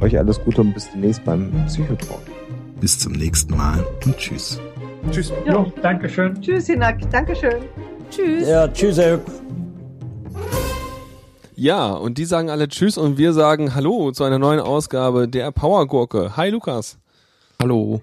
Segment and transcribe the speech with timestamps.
[0.00, 2.20] euch alles Gute und bis demnächst beim Psychotalk.
[2.80, 4.60] Bis zum nächsten Mal und tschüss.
[5.10, 5.32] Tschüss.
[5.46, 6.40] Ja, jo, danke schön.
[6.40, 7.10] Tschüss, Hinak.
[7.10, 7.64] Dankeschön.
[8.10, 8.48] Tschüss.
[8.48, 9.00] Ja, tschüss.
[11.54, 15.50] Ja, und die sagen alle Tschüss und wir sagen Hallo zu einer neuen Ausgabe der
[15.52, 16.36] Powergurke.
[16.36, 16.98] Hi Lukas.
[17.62, 18.02] Hallo.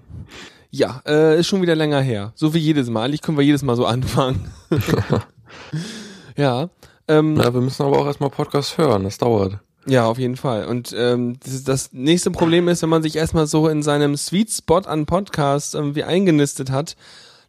[0.70, 2.32] Ja, äh, ist schon wieder länger her.
[2.34, 3.04] So wie jedes Mal.
[3.04, 4.50] Eigentlich können wir jedes Mal so anfangen.
[6.36, 6.68] ja.
[7.06, 9.04] Ähm, Na, wir müssen aber auch erstmal Podcast hören.
[9.04, 9.60] Das dauert.
[9.86, 10.66] Ja, auf jeden Fall.
[10.66, 14.50] Und ähm, das, das nächste Problem ist, wenn man sich erstmal so in seinem Sweet
[14.50, 16.96] Spot an Podcasts irgendwie eingenistet hat,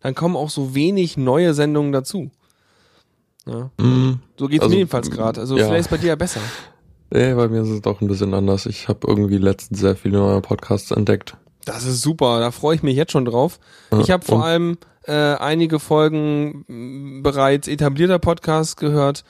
[0.02, 2.29] dann kommen auch so wenig neue Sendungen dazu.
[3.45, 3.70] Ja.
[3.77, 5.40] Mm, so geht's also, mir jedenfalls gerade.
[5.40, 5.66] Also ja.
[5.66, 6.41] vielleicht ist bei dir ja besser.
[7.12, 8.65] Nee, bei mir ist es doch ein bisschen anders.
[8.65, 11.38] Ich habe irgendwie letztens sehr viele neue Podcasts entdeckt.
[11.63, 13.59] Das ist super, da freue ich mich jetzt schon drauf.
[13.91, 19.23] Ja, ich habe vor allem äh, einige Folgen bereits etablierter Podcasts gehört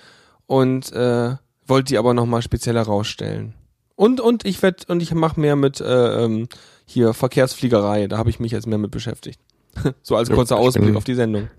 [0.47, 1.35] und äh,
[1.67, 3.53] wollte die aber nochmal speziell herausstellen.
[3.95, 6.47] Und und ich werd und ich mache mehr mit äh, ähm,
[6.85, 9.39] hier Verkehrsfliegerei, da habe ich mich jetzt mehr mit beschäftigt.
[10.03, 11.49] so als Ja, kurzer Ausblick bin- auf die Sendung.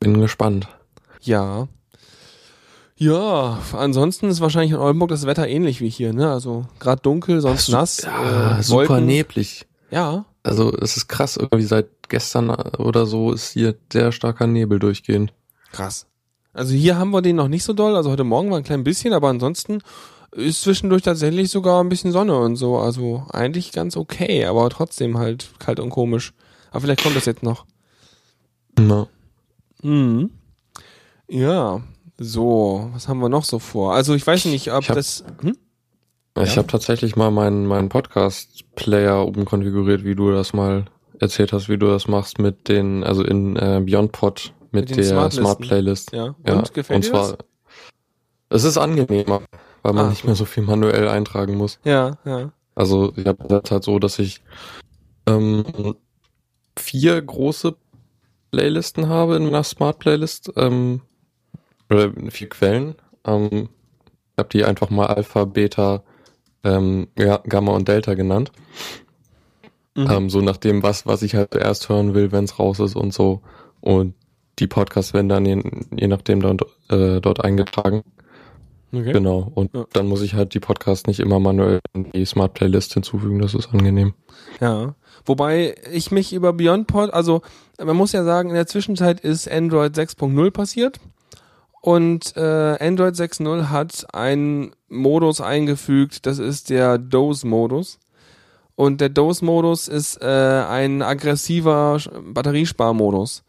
[0.00, 0.66] Bin gespannt.
[1.20, 1.68] Ja.
[2.96, 6.30] Ja, ansonsten ist wahrscheinlich in Oldenburg das Wetter ähnlich wie hier, ne?
[6.30, 8.02] Also gerade dunkel, sonst nass.
[8.02, 9.06] Ja, äh, super Wolken.
[9.06, 9.66] neblig.
[9.92, 14.78] Ja, Also es ist krass, irgendwie seit gestern oder so ist hier sehr starker Nebel
[14.80, 15.32] durchgehend.
[15.72, 16.06] Krass.
[16.52, 17.96] Also hier haben wir den noch nicht so doll.
[17.96, 19.78] Also heute Morgen war ein klein bisschen, aber ansonsten
[20.32, 22.76] ist zwischendurch tatsächlich sogar ein bisschen Sonne und so.
[22.78, 26.32] Also eigentlich ganz okay, aber trotzdem halt kalt und komisch.
[26.70, 27.64] Aber vielleicht kommt das jetzt noch.
[28.78, 29.06] Na.
[29.82, 30.30] Mhm.
[31.28, 31.82] Ja.
[32.18, 33.94] So, was haben wir noch so vor?
[33.94, 35.24] Also ich weiß nicht, ob Ich hab- das.
[35.40, 35.56] Hm?
[36.40, 36.56] Ich Ja.
[36.56, 40.86] habe tatsächlich mal meinen meinen Podcast-Player umkonfiguriert, wie du das mal
[41.20, 45.30] erzählt hast, wie du das machst mit den, also in äh, BeyondPod mit, der.
[45.30, 46.12] Smart Playlist.
[46.12, 46.34] Ja.
[46.38, 47.46] Und Ja, gefällt und dir zwar, das?
[48.50, 49.42] es ist angenehmer,
[49.82, 50.10] weil man Ah.
[50.10, 51.78] nicht mehr so viel manuell eintragen muss.
[51.84, 52.52] Ja, ja.
[52.74, 54.42] Also ich habe das halt so, dass ich
[55.26, 55.94] ähm,
[56.78, 57.74] vier große
[58.50, 61.00] Playlisten habe in meiner Smart Playlist, ähm,
[61.90, 62.94] oder vier Quellen.
[63.26, 63.68] Ähm,
[64.34, 66.02] ich habe die einfach mal Alpha, Beta,
[66.64, 68.52] ähm, ja, Gamma und Delta genannt.
[69.94, 70.10] Mhm.
[70.10, 72.96] Ähm, so nach dem, was, was ich halt zuerst hören will, wenn es raus ist
[72.96, 73.42] und so.
[73.82, 74.14] Und
[74.58, 75.62] die Podcasts werden dann je,
[75.96, 78.02] je nachdem dort, äh, dort eingetragen.
[78.94, 79.12] Okay.
[79.12, 79.50] Genau.
[79.54, 79.86] Und Ja.
[79.94, 83.38] dann muss ich halt die Podcasts nicht immer manuell in die Smart Playlist hinzufügen.
[83.40, 84.12] Das ist angenehm.
[84.60, 84.94] Ja.
[85.24, 87.40] Wobei ich mich über BeyondPod, also
[87.82, 91.00] man muss ja sagen, in der Zwischenzeit ist Android 6.0 passiert
[91.80, 92.40] und äh,
[92.80, 97.98] Android 6.0 hat einen Modus eingefügt, das ist der Dose-Modus.
[98.74, 101.98] Und der Dose-Modus ist äh, ein aggressiver
[102.32, 103.42] Batteriesparmodus.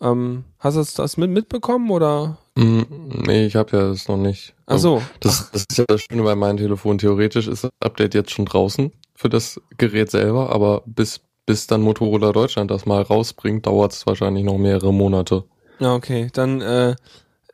[0.00, 2.38] Ähm, hast du das- mit, mitbekommen oder?
[2.56, 2.82] Mm,
[3.26, 4.54] nee, ich habe ja das noch nicht.
[4.66, 5.02] Ach so.
[5.20, 6.98] Das, das ist ja das Schöne bei meinem Telefon.
[6.98, 11.82] Theoretisch ist das Update jetzt schon draußen für das Gerät selber, aber bis, bis dann
[11.82, 15.44] Motorola Deutschland das mal rausbringt, dauert es wahrscheinlich noch mehrere Monate.
[15.78, 16.28] Ja, okay.
[16.32, 16.96] Dann, äh,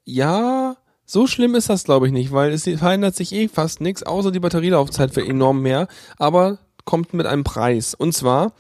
[0.04, 4.03] ja, so schlimm ist das, glaube ich, nicht, weil es verändert sich eh fast nichts,
[4.03, 5.86] außer die Batterielaufzeit wird enorm mehr,
[6.19, 7.94] aber kommt mit einem Preis.
[7.94, 8.53] Und zwar,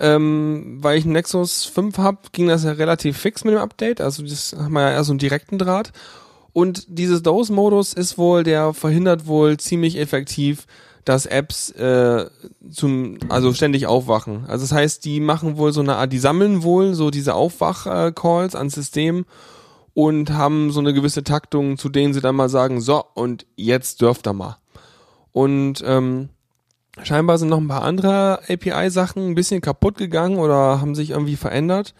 [0.00, 4.00] ähm, weil ich einen Nexus 5 hab, ging das ja relativ fix mit dem Update.
[4.00, 5.92] Also das haben wir ja eher so einen direkten Draht.
[6.52, 10.66] Und dieses Dose-Modus ist wohl, der verhindert wohl ziemlich effektiv,
[11.04, 12.26] dass Apps äh,
[12.70, 14.44] zum, also ständig aufwachen.
[14.48, 18.56] Also das heißt, die machen wohl so eine Art, die sammeln wohl so diese Aufwach-Calls
[18.56, 19.24] ans System
[19.94, 24.00] und haben so eine gewisse Taktung, zu denen sie dann mal sagen, so, und jetzt
[24.00, 24.58] dürft ihr mal.
[25.32, 26.30] Und ähm,
[27.02, 31.36] scheinbar sind noch ein paar andere API-Sachen ein bisschen kaputt gegangen oder haben sich irgendwie
[31.36, 31.94] verändert,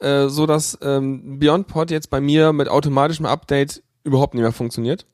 [0.00, 5.06] äh, so dass ähm, BeyondPod jetzt bei mir mit automatischem Update überhaupt nicht mehr funktioniert.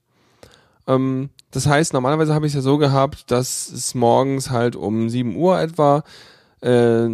[0.87, 5.09] Ähm, das heißt, normalerweise habe ich es ja so gehabt, dass es morgens halt um
[5.09, 6.05] 7 Uhr etwa
[6.61, 7.11] äh,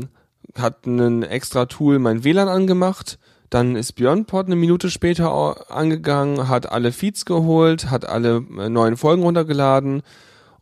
[0.57, 3.19] hat ein extra Tool mein WLAN angemacht,
[3.51, 8.97] dann ist BeyondPod eine Minute später angegangen, hat alle Feeds geholt, hat alle äh, neuen
[8.97, 10.03] Folgen runtergeladen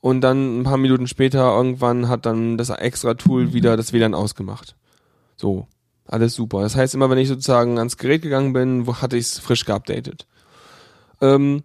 [0.02, 4.14] und dann ein paar Minuten später irgendwann hat dann das extra Tool wieder das WLAN
[4.14, 4.74] ausgemacht.
[5.36, 5.68] So,
[6.06, 6.60] alles super.
[6.60, 9.64] Das heißt, immer wenn ich sozusagen ans Gerät gegangen bin, wo hatte ich es frisch
[9.64, 10.26] geupdatet.
[11.20, 11.62] Ähm,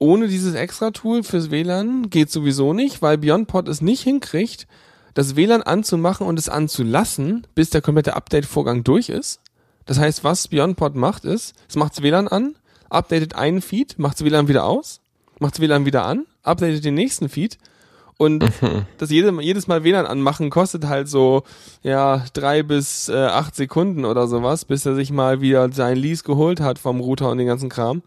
[0.00, 4.66] ohne dieses extra Tool fürs WLAN geht sowieso nicht, weil BeyondPod es nicht hinkriegt,
[5.14, 9.40] das WLAN anzumachen und es anzulassen, bis der komplette Update-Vorgang durch ist.
[9.84, 12.56] Das heißt, was BeyondPod macht, ist, es macht das WLAN an,
[12.90, 15.00] updatet einen Feed, macht das WLAN wieder aus,
[15.38, 17.58] macht das WLAN wieder an, updatet den nächsten Feed
[18.18, 18.44] und
[18.98, 21.42] das jede, jedes Mal WLAN anmachen kostet halt so,
[21.82, 26.24] ja, drei bis äh, acht Sekunden oder sowas, bis er sich mal wieder sein Lease
[26.24, 28.02] geholt hat vom Router und den ganzen Kram.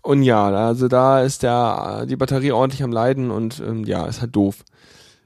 [0.00, 4.20] Und ja, also da ist der, die Batterie ordentlich am Leiden und ähm, ja, ist
[4.20, 4.64] halt doof.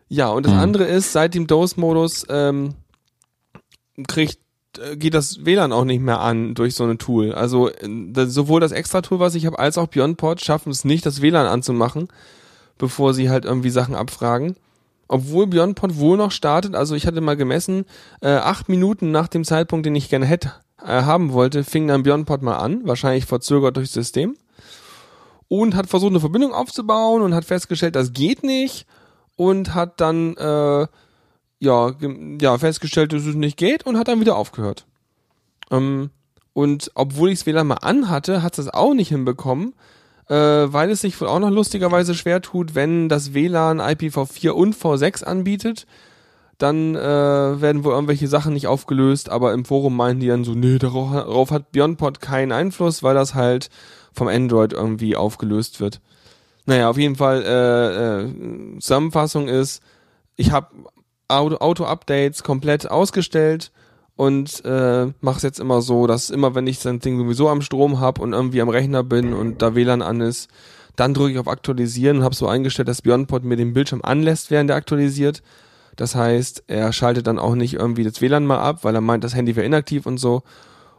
[0.08, 0.58] Ja, und das Mhm.
[0.60, 2.74] andere ist, seit dem DOS-Modus ähm,
[4.06, 4.38] kriegt
[4.78, 7.32] äh, geht das WLAN auch nicht mehr an durch so eine Tool.
[7.32, 11.22] Also äh, sowohl das Extra-Tool, was ich habe, als auch BeyondPort schaffen es nicht, das
[11.22, 12.08] WLAN anzumachen,
[12.78, 14.56] bevor sie halt irgendwie Sachen abfragen.
[15.08, 17.84] Obwohl BeyondPort wohl noch startet, also ich hatte mal gemessen,
[18.20, 20.52] äh, acht Minuten nach dem Zeitpunkt, den ich gerne hätte,
[20.82, 24.36] äh, haben wollte, fing dann BeyondPort mal an, wahrscheinlich verzögert durchs System.
[25.48, 28.86] Und hat versucht, eine Verbindung aufzubauen und hat festgestellt, das geht nicht.
[29.36, 30.86] Und hat dann äh,
[31.58, 31.92] ja,
[32.40, 34.86] ja, festgestellt, dass es nicht geht und hat dann wieder aufgehört.
[35.70, 36.10] Ähm,
[36.52, 39.74] und obwohl ich es WLAN mal anhatte, hat es das auch nicht hinbekommen,
[40.28, 44.74] äh, weil es sich wohl auch noch lustigerweise schwer tut, wenn das WLAN IPv4 und
[44.76, 45.86] V6 anbietet,
[46.58, 46.98] dann äh,
[47.60, 51.50] werden wohl irgendwelche Sachen nicht aufgelöst, aber im Forum meinen die dann so, nee, darauf,
[51.50, 53.68] hat BeyondPod keinen Einfluss, weil das halt
[54.12, 56.00] vom Android irgendwie aufgelöst wird.
[56.64, 59.82] Naja, auf jeden Fall, äh, äh, Zusammenfassung ist,
[60.36, 60.68] ich habe
[61.28, 63.70] Auto- Auto-Updates komplett ausgestellt
[64.16, 67.62] und äh, mache es jetzt immer so, dass immer, wenn ich das Ding sowieso am
[67.62, 70.48] Strom habe und irgendwie am Rechner bin und da WLAN an ist,
[70.96, 74.50] dann drücke ich auf Aktualisieren und habe so eingestellt, dass BeyondPod mir den Bildschirm anlässt,
[74.50, 75.42] während er aktualisiert.
[75.96, 79.22] Das heißt, er schaltet dann auch nicht irgendwie das WLAN mal ab, weil er meint,
[79.22, 80.42] das Handy wäre inaktiv und so.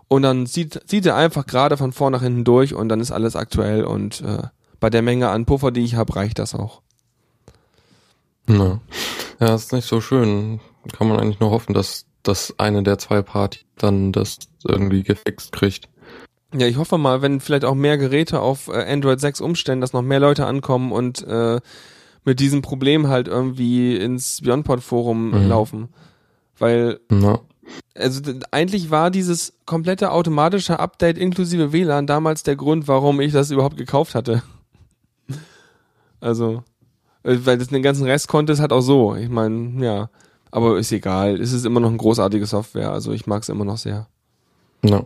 [0.07, 3.11] Und dann sieht, sieht er einfach gerade von vorn nach hinten durch und dann ist
[3.11, 4.43] alles aktuell und äh,
[4.79, 6.81] bei der Menge an Puffer, die ich habe, reicht das auch.
[8.47, 8.79] Ja.
[9.39, 10.61] ja, ist nicht so schön.
[10.93, 15.51] Kann man eigentlich nur hoffen, dass, dass eine der zwei Party dann das irgendwie gefixt
[15.51, 15.89] kriegt.
[16.53, 19.93] Ja, ich hoffe mal, wenn vielleicht auch mehr Geräte auf äh, Android 6 umstellen, dass
[19.93, 21.59] noch mehr Leute ankommen und äh,
[22.23, 25.49] mit diesem Problem halt irgendwie ins BeyondPod Forum Mhm.
[25.49, 25.89] laufen.
[26.57, 27.39] Weil, Na,
[27.95, 28.21] also
[28.51, 33.77] eigentlich war dieses komplette automatische Update inklusive WLAN damals der Grund, warum ich das überhaupt
[33.77, 34.41] gekauft hatte.
[36.19, 36.63] Also,
[37.23, 39.15] äh, weil das den ganzen Rest konnte es halt auch so.
[39.15, 40.09] Ich meine, ja.
[40.57, 41.39] Aber ist egal.
[41.39, 42.91] Es ist immer noch eine großartige Software.
[42.91, 44.07] Also ich mag es immer noch sehr.
[44.81, 45.05] na.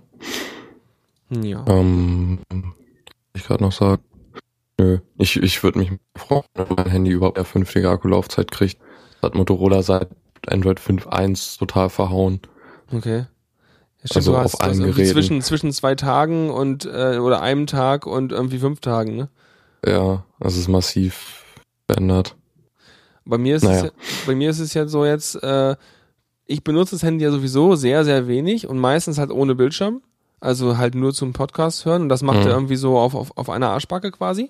[1.30, 1.66] Ja.
[1.68, 2.40] Ähm,
[3.34, 4.02] ich gerade noch sagen.
[4.80, 8.80] Nö, ich, ich würde mich freuen, wenn mein Handy überhaupt eine vernünftige Akkulaufzeit kriegt.
[9.16, 10.08] Das hat Motorola seit
[10.48, 12.40] Android 5.1 total verhauen.
[12.94, 13.18] Okay.
[13.20, 13.26] Ja,
[14.06, 15.12] stimmt, Also du auf hast, allen irgendwie Geräten.
[15.14, 19.30] zwischen, zwischen zwei Tagen und äh, oder einem Tag und irgendwie fünf Tagen, ne?
[19.86, 21.44] Ja, das ist massiv
[21.88, 22.38] verändert.
[23.26, 23.84] Bei mir ist es Naja.
[23.86, 23.92] ja,
[24.26, 25.76] bei mir ist es ja so jetzt, äh,
[26.46, 30.02] ich benutze das Handy ja sowieso sehr, sehr wenig und meistens halt ohne Bildschirm.
[30.40, 32.48] Also halt nur zum Podcast hören und das macht Mhm.
[32.48, 34.50] er irgendwie so auf, auf, auf einer Arschbacke quasi.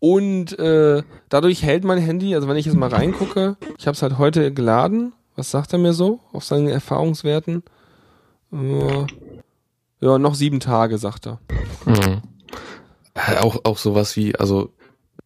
[0.00, 4.00] Und äh, dadurch hält mein Handy, also wenn ich jetzt mal reingucke, ich habe es
[4.02, 5.12] halt heute geladen.
[5.36, 7.62] Was sagt er mir so auf seinen Erfahrungswerten?
[8.52, 9.06] Äh,
[10.00, 11.40] ja, noch sieben Tage, sagt er.
[11.84, 12.22] Mhm.
[13.14, 14.70] Äh, Auch, auch sowas wie, also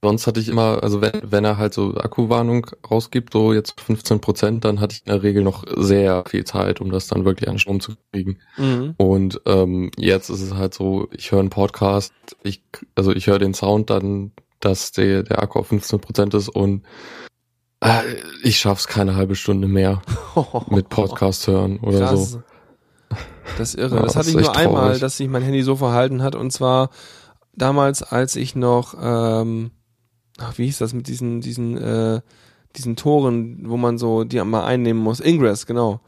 [0.03, 4.21] sonst hatte ich immer, also wenn, wenn er halt so Akkuwarnung rausgibt, so jetzt 15
[4.21, 7.49] Prozent, dann hatte ich in der Regel noch sehr viel Zeit, um das dann wirklich
[7.49, 8.39] an Strom zu kriegen.
[8.57, 8.95] Mhm.
[8.97, 12.13] Und ähm, jetzt ist es halt so, ich höre einen Podcast,
[12.43, 12.63] ich,
[12.97, 16.83] also ich höre den Sound dann, dass der, der Akku auf 15 Prozent ist und
[17.81, 18.03] äh,
[18.43, 20.03] ich schaff's keine halbe Stunde mehr
[20.69, 22.33] mit Podcast hören oder Krass.
[22.33, 22.43] so.
[23.59, 23.97] Das ist irre.
[23.97, 25.01] Ja, das hatte das ich nur einmal, traurig.
[25.01, 26.35] dass sich mein Handy so verhalten hat.
[26.35, 26.91] Und zwar
[27.55, 29.71] damals, als ich noch, ähm,
[30.43, 32.20] ach, wie hieß das mit diesen, diesen, äh,
[32.77, 35.20] diesen Toren, wo man so die mal einnehmen muss.
[35.20, 36.01] Ingress, genau.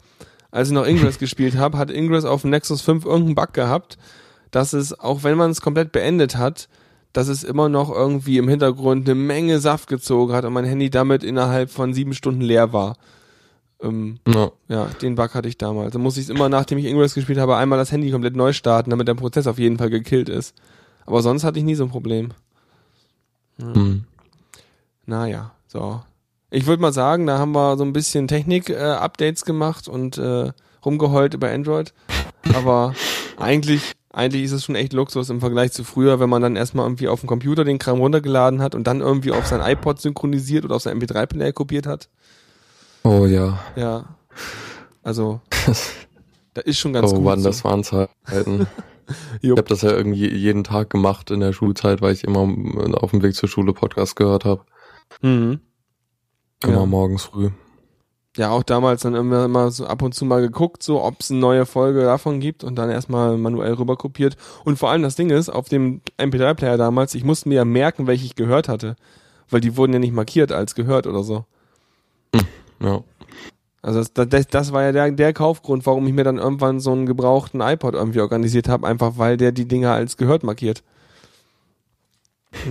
[0.51, 3.97] Als ich noch Ingress gespielt habe, hat Ingress auf dem Nexus 5 irgendeinen Bug gehabt,
[4.51, 6.69] dass es, auch wenn man es komplett beendet hat,
[7.13, 10.89] dass es immer noch irgendwie im Hintergrund eine Menge Saft gezogen hat und mein Handy
[10.89, 12.97] damit innerhalb von sieben Stunden leer war.
[13.81, 15.93] Ähm, Ja, ja, den Bug hatte ich damals.
[15.93, 18.89] Da musste ich immer, nachdem ich Ingress gespielt habe, einmal das Handy komplett neu starten,
[18.89, 20.55] damit der Prozess auf jeden Fall gekillt ist.
[21.05, 22.31] Aber sonst hatte ich nie so ein Problem.
[23.59, 24.05] hm.
[25.05, 26.01] Naja, so.
[26.49, 30.51] Ich würde mal sagen, da haben wir so ein bisschen Technik-Updates gemacht und äh,
[30.85, 31.93] rumgeheult über Android.
[32.53, 32.93] Aber
[33.37, 36.85] eigentlich, eigentlich ist es schon echt Luxus im Vergleich zu früher, wenn man dann erstmal
[36.85, 40.65] irgendwie auf dem Computer den Kram runtergeladen hat und dann irgendwie auf sein iPod synchronisiert
[40.65, 42.09] oder auf sein MP3-Player kopiert hat.
[43.03, 43.59] Oh ja.
[43.75, 44.05] Ja.
[45.03, 45.41] Also,
[46.53, 47.23] da ist schon ganz oh gut.
[47.23, 47.49] Mann, so.
[47.49, 48.67] das waren Zeiten.
[49.39, 52.49] Ich habe das ja irgendwie jeden Tag gemacht in der Schulzeit, weil ich immer
[52.99, 54.65] auf dem Weg zur Schule Podcast gehört habe.
[55.21, 55.59] Mhm.
[56.63, 56.85] Immer Ja.
[56.85, 57.49] morgens früh.
[58.37, 61.31] Ja, auch damals dann immer, immer so ab und zu mal geguckt, so ob es
[61.31, 64.35] eine neue Folge davon gibt und dann erstmal manuell rüber kopiert.
[64.65, 68.07] Und vor allem das Ding ist, auf dem MP3-Player damals, ich musste mir ja merken,
[68.07, 68.97] welche ich gehört hatte.
[69.49, 71.45] Weil die wurden ja nicht markiert als gehört oder so.
[72.81, 73.03] Ja.
[73.81, 76.91] Also das, das, das war ja der, der Kaufgrund, warum ich mir dann irgendwann so
[76.91, 80.83] einen gebrauchten iPod irgendwie organisiert habe, einfach weil der die Dinger als gehört markiert.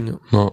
[0.06, 0.18] Ja.
[0.32, 0.52] ja.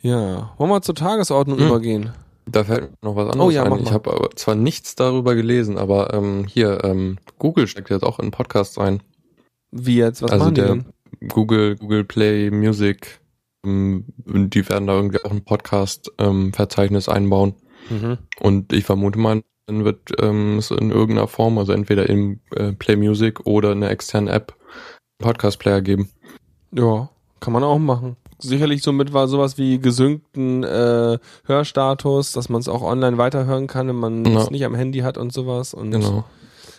[0.00, 0.52] Ja.
[0.58, 1.66] Wollen wir zur Tagesordnung Hm.
[1.66, 2.10] übergehen?
[2.50, 3.82] Da fällt mir noch was anderes Oh ja, ein.
[3.82, 8.18] Ich habe aber zwar nichts darüber gelesen, aber ähm, hier, ähm, Google steckt jetzt auch
[8.18, 9.02] in Podcasts ein.
[9.70, 10.22] Wie jetzt?
[10.22, 10.84] Was Also machen die der- denn?
[11.28, 13.20] Google, Google Play Music,
[13.66, 17.54] ähm, die werden da irgendwie auch ein Podcast-Verzeichnis einbauen.
[17.90, 18.18] Mhm.
[18.40, 22.72] Und ich vermute mal, dann wird ähm, es in irgendeiner Form, also entweder im äh,
[22.72, 24.54] Play Music oder in einer externen App,
[25.18, 26.08] Podcast-Player geben.
[26.72, 28.16] Ja, kann man auch machen.
[28.40, 33.88] Sicherlich somit war sowas wie gesynkten äh, Hörstatus, dass man es auch online weiterhören kann,
[33.88, 34.40] wenn man Ja.
[34.42, 35.74] es nicht am Handy hat und sowas.
[35.74, 36.24] Und Genau.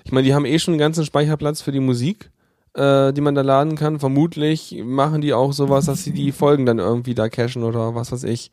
[0.06, 2.32] ich meine, die haben eh schon einen ganzen Speicherplatz für die Musik,
[2.76, 4.00] äh, die man da laden kann.
[4.00, 8.12] Vermutlich machen die auch sowas, dass sie die Folgen dann irgendwie da cachen oder was
[8.12, 8.52] weiß ich.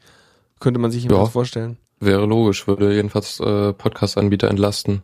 [0.59, 1.11] Könnte man sich Ja.
[1.11, 1.77] jedenfalls vorstellen.
[2.01, 5.03] Wäre logisch, würde jedenfalls äh, Podcast-Anbieter entlasten.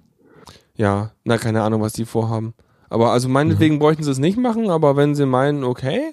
[0.76, 2.54] Ja, na, keine Ahnung, was die vorhaben.
[2.90, 6.12] Aber also meinetwegen bräuchten sie es nicht machen, aber wenn sie meinen, okay,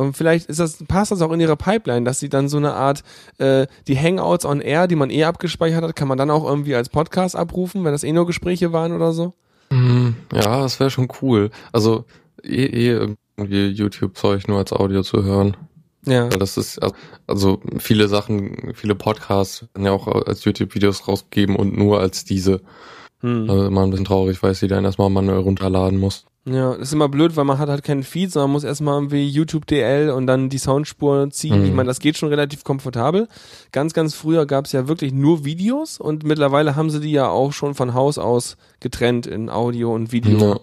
[0.00, 2.74] und vielleicht ist das, passt das auch in ihre Pipeline, dass sie dann so eine
[2.74, 3.02] Art,
[3.38, 6.74] äh, die Hangouts on Air, die man eh abgespeichert hat, kann man dann auch irgendwie
[6.74, 9.34] als Podcast abrufen, wenn das eh nur Gespräche waren oder so?
[9.70, 11.50] Hm, Ja, das wäre schon cool.
[11.72, 12.04] Also
[12.42, 15.56] eh, eh irgendwie YouTube-Zeug nur als Audio zu hören.
[16.06, 16.30] Ja.
[16.30, 16.80] Weil das ist,
[17.26, 22.62] also viele Sachen, viele Podcasts werden ja auch als YouTube-Videos rausgegeben und nur als diese.
[23.20, 23.48] Hm.
[23.50, 26.24] Also immer ein bisschen traurig, weil ich sie dann erstmal manuell runterladen muss.
[26.46, 29.28] Ja, das ist immer blöd, weil man hat halt keinen Feed, sondern muss erstmal irgendwie
[29.28, 31.60] YouTube DL und dann die Soundspur ziehen.
[31.60, 31.66] Mhm.
[31.66, 33.28] Ich meine, das geht schon relativ komfortabel.
[33.72, 37.28] Ganz, ganz früher gab es ja wirklich nur Videos und mittlerweile haben sie die ja
[37.28, 40.38] auch schon von Haus aus getrennt in Audio und Video.
[40.38, 40.60] Ja.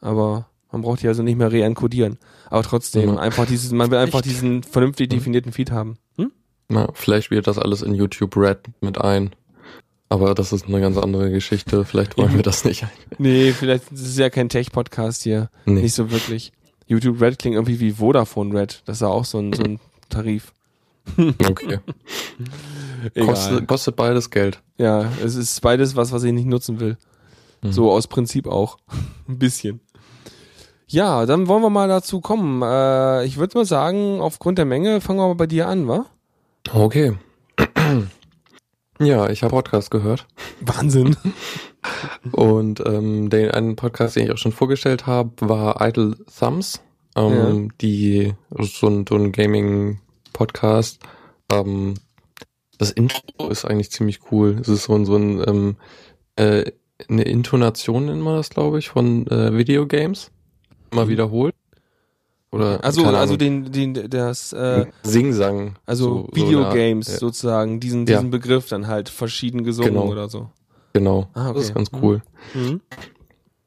[0.00, 2.18] Aber man braucht die also nicht mehr reencodieren.
[2.48, 3.16] Aber trotzdem, Ja.
[3.16, 5.96] einfach dieses, man will einfach diesen vernünftig definierten Feed haben.
[6.18, 6.30] Hm?
[6.68, 9.30] Na, vielleicht spielt das alles in YouTube Red mit ein.
[10.08, 11.84] Aber das ist eine ganz andere Geschichte.
[11.84, 12.86] Vielleicht wollen wir das nicht.
[13.18, 15.50] Nee, vielleicht ist es ja kein Tech-Podcast hier.
[15.64, 15.82] Nee.
[15.82, 16.52] Nicht so wirklich.
[16.86, 18.82] YouTube Red klingt irgendwie wie Vodafone Red.
[18.84, 20.52] Das ist ja auch so ein, so ein Tarif.
[21.46, 21.80] Okay.
[23.26, 24.62] Kostet, kostet beides Geld.
[24.78, 26.96] Ja, es ist beides was, was ich nicht nutzen will.
[27.60, 27.72] Mhm.
[27.72, 28.78] So aus Prinzip auch.
[29.28, 29.80] Ein bisschen.
[30.86, 32.62] Ja, dann wollen wir mal dazu kommen.
[32.62, 36.06] Äh, ich würde mal sagen, aufgrund der Menge fangen wir mal bei dir an, wa?
[36.72, 37.12] Okay.
[39.00, 40.26] Ja, ich habe Podcast gehört.
[40.60, 41.16] Wahnsinn.
[42.32, 46.80] Und ähm, den einen Podcast, den ich auch schon vorgestellt habe, war Idle Thumbs.
[47.16, 51.00] Ähm, Die so ein, so ein Gaming-Podcast.
[51.52, 51.94] Ähm,
[52.78, 54.58] das Intro ist eigentlich ziemlich cool.
[54.60, 55.76] Es ist so ein, so ein ähm,
[56.36, 56.70] äh,
[57.08, 60.30] eine Intonation nennt man das, glaube ich, von äh, Videogames.
[60.92, 61.54] Immer wiederholt.
[62.54, 65.76] Oder Also, also den, den, das, äh, Singsang.
[65.86, 68.16] also so- so Videogames eine Art, sozusagen, diesen, Ja.
[68.16, 70.06] diesen Begriff dann halt verschieden gesungen Genau.
[70.06, 70.50] oder so.
[70.92, 71.28] Genau.
[71.34, 71.58] Ah, okay.
[71.58, 71.98] Das ist ganz Mhm.
[72.02, 72.22] cool.
[72.54, 72.80] Mhm.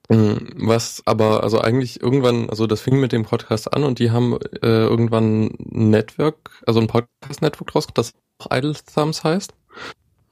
[0.09, 4.11] Mm, Was aber, also eigentlich irgendwann, also das fing mit dem Podcast an und die
[4.11, 9.53] haben äh, irgendwann ein Network, also ein Podcast-Network draus, das auch Idle Thumbs heißt.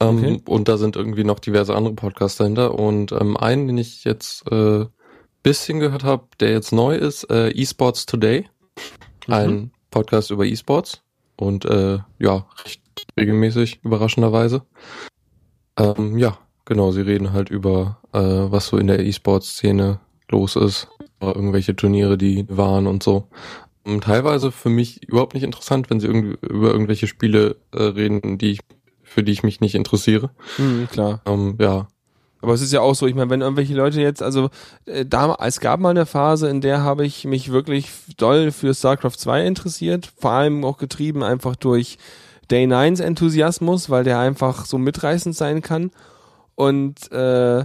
[0.00, 0.42] Ähm, Okay.
[0.46, 2.78] Und da sind irgendwie noch diverse andere Podcasts dahinter.
[2.78, 4.86] Und ähm, einen, den ich jetzt äh,
[5.46, 8.48] bisschen gehört habe, der jetzt neu ist, äh, eSports Today.
[9.28, 9.32] Mhm.
[9.32, 11.02] Ein Podcast über eSports.
[11.36, 12.82] Und äh, ja, recht
[13.16, 14.62] regelmäßig, überraschenderweise.
[15.78, 20.00] Ähm, ja, genau, sie reden halt über, äh, was so in der E-Sports-Szene
[20.30, 20.88] los ist,
[21.20, 23.28] oder irgendwelche Turniere, die waren und so.
[23.84, 28.38] Und teilweise für mich überhaupt nicht interessant, wenn sie irgendwie über irgendwelche Spiele äh, reden,
[28.38, 28.60] die ich,
[29.04, 30.30] für die ich mich nicht interessiere.
[30.58, 31.22] Mhm, klar.
[31.24, 31.86] Ähm, ja,
[32.42, 34.50] Aber es ist ja auch so, ich meine, wenn irgendwelche Leute jetzt, also
[34.84, 38.74] äh, da, es gab mal eine Phase, in der habe ich mich wirklich doll für
[38.74, 41.98] StarCraft 2 interessiert, vor allem auch getrieben einfach durch
[42.50, 45.90] Day 9s Enthusiasmus, weil der einfach so mitreißend sein kann.
[46.54, 47.64] Und äh,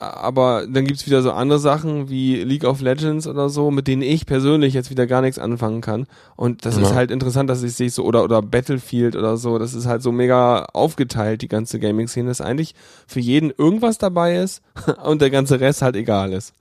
[0.00, 4.02] aber dann gibt's wieder so andere Sachen wie League of Legends oder so, mit denen
[4.02, 6.06] ich persönlich jetzt wieder gar nichts anfangen kann.
[6.36, 6.94] Und das ist Ja.
[6.94, 10.12] halt interessant, dass ich sehe so, oder, oder Battlefield oder so, das ist halt so
[10.12, 12.74] mega aufgeteilt, die ganze Gaming-Szene, dass eigentlich
[13.08, 14.62] für jeden irgendwas dabei ist
[15.04, 16.52] und der ganze Rest halt egal ist.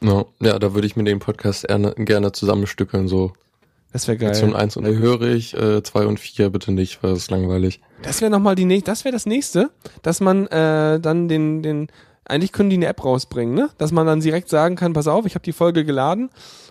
[0.00, 3.32] ja, ja da würde ich mir den Podcast gerne, gerne zusammenstückeln, so.
[3.92, 4.30] Das wäre geil.
[4.30, 7.80] Aktion 1 und höre ich, äh, 2 und 4 bitte nicht, weil das ist langweilig.
[8.02, 9.70] Das wäre nochmal die nächste, das wäre das nächste,
[10.02, 11.86] dass man äh, dann den, den,
[12.26, 13.70] eigentlich können die eine App rausbringen, ne?
[13.78, 16.30] Dass man dann direkt sagen kann, pass auf, ich habe die Folge geladen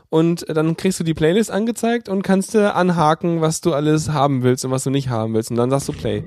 [0.09, 4.09] und äh, dann kriegst du die Playlist angezeigt und kannst du anhaken, was du alles
[4.11, 6.23] haben willst und was du nicht haben willst und dann sagst du Play.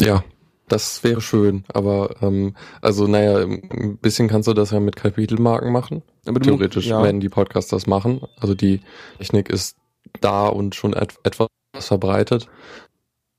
[0.00, 0.24] Ja,
[0.68, 5.70] das wäre schön, aber ähm, also naja, ein bisschen kannst du das ja mit Kapitelmarken
[5.70, 6.02] machen.
[6.26, 7.02] Aber Theoretisch ja.
[7.02, 8.22] werden die Podcasts das machen.
[8.38, 8.80] Also die
[9.18, 9.76] Technik ist
[10.20, 11.48] da und schon et etwas
[11.78, 12.46] verbreitet.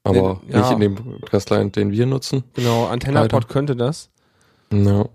[0.04, 0.60] Aber Ja.
[0.60, 2.44] nicht in dem Podcast-Client, den wir nutzen.
[2.54, 4.12] Genau, AntennaPod könnte das.
[4.84, 5.05] Ja.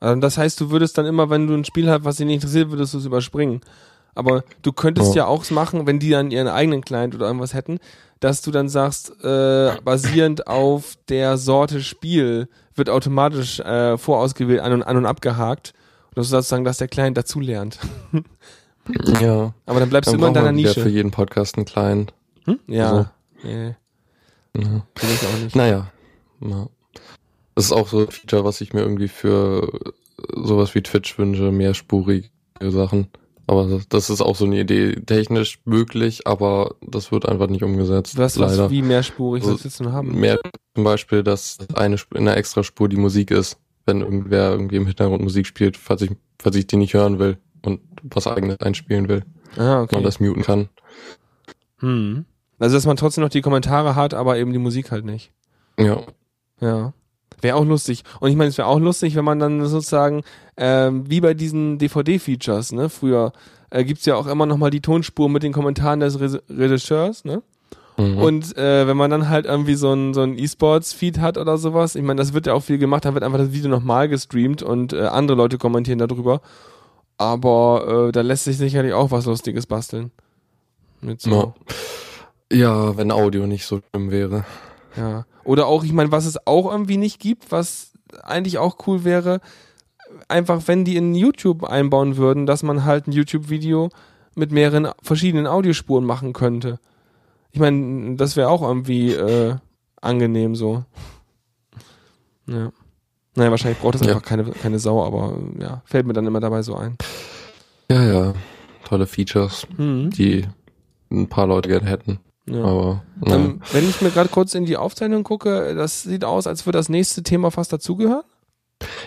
[0.00, 2.36] Also das heißt, du würdest dann immer, wenn du ein Spiel hast, was dich nicht
[2.36, 3.60] interessiert, würdest du es überspringen.
[4.14, 5.26] Aber du könntest ja, Ja.
[5.26, 7.78] auch machen, wenn die dann ihren eigenen Client oder irgendwas hätten,
[8.20, 14.72] dass du dann sagst, äh, basierend auf der Sorte Spiel wird automatisch äh, vorausgewählt an
[14.72, 15.72] und an und abgehakt.
[16.10, 17.78] Und dass du sozusagen, dass der Client dazu lernt.
[19.20, 19.54] Ja.
[19.64, 20.88] Aber dann bleibst Dann du immer in deiner wieder für Nische.
[20.90, 22.10] jeden Podcast einen kleinen.
[22.44, 22.58] Hm?
[22.66, 22.90] Ja.
[22.90, 23.06] Also.
[23.42, 23.74] Nee,
[24.54, 24.82] Ja.
[25.00, 25.56] ich auch nicht.
[25.56, 25.86] Naja.
[26.40, 26.66] Ja.
[27.54, 29.70] Das ist auch so ein Feature, was ich mir irgendwie für
[30.34, 32.28] sowas wie Twitch wünsche, mehrspurige
[32.60, 33.08] Sachen.
[33.46, 37.62] Aber das- das ist auch so eine Idee, technisch möglich, aber das wird einfach nicht
[37.62, 38.16] umgesetzt.
[38.16, 38.64] Was, leider.
[38.64, 40.18] was, wie mehrspurig, Also, willst du noch haben?
[40.18, 40.40] Mehr
[40.74, 45.22] zum Beispiel, dass eine in der Extraspur die Musik ist, wenn irgendwer irgendwie im Hintergrund
[45.22, 49.24] Musik spielt, falls ich, falls ich die nicht hören will und was eigenes einspielen will,
[49.56, 50.02] Ah, man okay.
[50.02, 50.70] das muten kann.
[51.80, 52.24] Hm.
[52.58, 55.32] Also, dass man trotzdem noch die Kommentare hat, aber eben die Musik halt nicht.
[55.78, 56.02] Ja.
[56.60, 56.94] Ja.
[57.40, 58.02] Wäre auch lustig.
[58.20, 60.22] Und ich meine, es wäre auch lustig, wenn man dann sozusagen,
[60.56, 63.32] ähm, wie bei diesen DVD-Features, ne, früher,
[63.70, 67.24] äh, gibt's ja auch immer noch mal die Tonspur mit den Kommentaren des Re Regisseurs,
[67.24, 67.42] ne?
[67.96, 68.18] Mhm.
[68.18, 71.94] Und äh, wenn man dann halt irgendwie so ein, so ein E-Sports-Feed hat oder sowas,
[71.94, 74.62] ich meine, das wird ja auch viel gemacht, da wird einfach das Video nochmal gestreamt
[74.62, 76.40] und äh, andere Leute kommentieren darüber.
[77.16, 80.10] Aber äh, da lässt sich sicherlich auch was Lustiges basteln.
[81.00, 81.54] Mit so.
[82.50, 82.56] Ja.
[82.56, 84.44] ja, wenn Audio nicht so schlimm wäre.
[84.96, 85.26] Ja.
[85.44, 89.40] Oder auch, ich meine, was es auch irgendwie nicht gibt, was eigentlich auch cool wäre,
[90.28, 93.90] einfach wenn die in YouTube einbauen würden, dass man halt ein YouTube-Video
[94.36, 96.78] mit mehreren verschiedenen Audiospuren machen könnte.
[97.50, 99.56] Ich meine, das wäre auch irgendwie äh,
[100.00, 100.84] angenehm so.
[102.46, 102.70] Ja.
[103.36, 104.08] Naja, wahrscheinlich braucht das Ja.
[104.14, 106.96] einfach keine, keine Sau, aber ja, fällt mir dann immer dabei so ein.
[107.90, 108.34] Ja, ja.
[108.84, 110.10] Tolle Features, Mhm.
[110.10, 110.46] die
[111.10, 112.20] ein paar Leute gerne hätten.
[112.46, 112.62] Ja.
[112.62, 113.36] Aber naja.
[113.36, 116.78] Ähm, wenn ich mir gerade kurz in die Aufzeichnung gucke, das sieht aus, als würde
[116.78, 118.24] das nächste Thema fast dazugehören.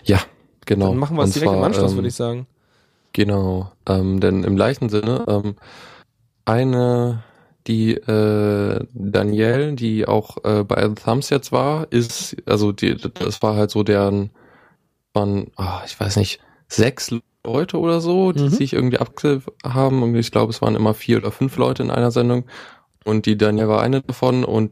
[0.03, 0.20] ja,
[0.65, 0.89] genau.
[0.89, 2.48] Dann machen wir es direkt im zwar, Anschluss, ähm, würde ich sagen.
[3.13, 5.56] Genau, ähm, denn im gleichen Sinne, ähm,
[6.46, 7.24] eine,
[7.67, 13.42] die äh, Danielle, die auch äh, bei The Thumbs jetzt war, ist, also die, das
[13.42, 14.29] war halt so deren,
[15.14, 17.14] waren, ah, ich weiß nicht, sechs
[17.46, 18.50] Leute oder so, die Mhm.
[18.50, 20.03] sich irgendwie abge haben.
[20.03, 22.46] Und ich glaube, es waren immer vier oder fünf Leute in einer Sendung.
[23.05, 24.72] Und die Danielle war eine davon und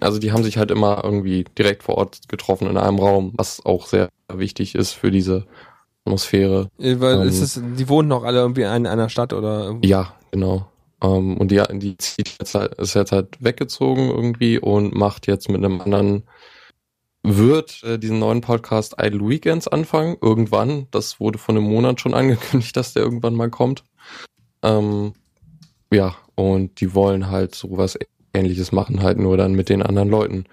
[0.00, 3.64] also die haben sich halt immer irgendwie direkt vor Ort getroffen in einem Raum, was
[3.64, 5.46] auch sehr wichtig ist für diese
[6.04, 6.70] Atmosphäre.
[6.78, 9.86] Äh, Weil ähm, ist es, die wohnen noch alle irgendwie in einer Stadt oder irgendwo.
[9.86, 10.66] Ja, genau.
[11.02, 15.48] Ähm, und die, die zieht jetzt halt, ist jetzt halt weggezogen irgendwie und macht jetzt
[15.48, 16.24] mit einem anderen,
[17.22, 20.88] wird äh, diesen neuen Podcast Idle Weekends anfangen, irgendwann.
[20.90, 23.84] Das wurde vor einem Monat schon angekündigt, dass der irgendwann mal kommt.
[24.62, 25.12] Ähm,
[25.92, 27.98] ja, und die wollen halt sowas
[28.34, 30.44] ähnliches machen, halt nur dann mit den anderen Leuten.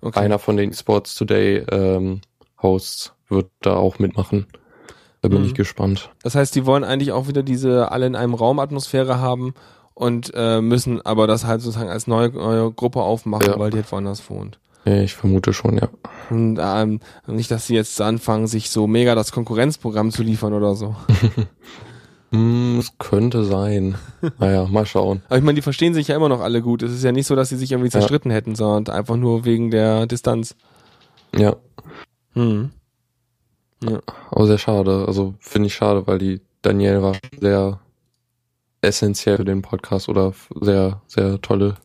[0.00, 0.18] Okay.
[0.20, 2.20] Einer von den Sports Today ähm,
[2.62, 4.46] Hosts wird da auch mitmachen.
[5.22, 5.46] Da bin Mhm.
[5.46, 6.10] ich gespannt.
[6.22, 9.54] Das heißt, die wollen eigentlich auch wieder diese alle in einem Raum Atmosphäre haben
[9.94, 13.58] und äh, müssen aber das halt sozusagen als neue, neue Gruppe aufmachen, Ja.
[13.58, 14.58] weil die jetzt woanders wohnt.
[14.86, 15.90] Ich vermute schon, ja.
[16.30, 20.74] Und ähm, nicht, dass sie jetzt anfangen, sich so mega das Konkurrenzprogramm zu liefern oder
[20.74, 20.96] so.
[22.32, 23.96] Hm, es könnte sein.
[24.38, 25.22] Naja, mal schauen.
[25.28, 26.82] Aber ich meine, die verstehen sich ja immer noch alle gut.
[26.82, 27.92] Es ist ja nicht so, dass sie sich irgendwie Ja.
[27.92, 30.54] zerstritten hätten, sondern einfach nur wegen der Distanz.
[31.36, 31.56] Ja,
[32.34, 32.70] Hm.
[34.30, 35.04] aber sehr schade.
[35.06, 37.80] Also finde ich schade, weil die Danielle war sehr
[38.82, 41.76] essentiell für den Podcast oder sehr, sehr tolle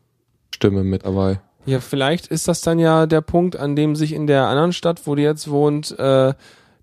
[0.54, 1.40] Stimme mit dabei.
[1.66, 5.02] Ja, vielleicht ist das dann ja der Punkt, an dem sich in der anderen Stadt,
[5.08, 6.34] wo die jetzt wohnt, äh,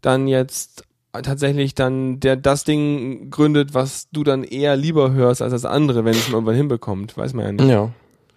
[0.00, 5.52] dann jetzt tatsächlich dann der das Ding gründet, was du dann eher lieber hörst als
[5.52, 7.16] das andere, wenn es mal irgendwann hinbekommt.
[7.16, 7.68] Weiß man ja nicht.
[7.68, 7.90] Ja,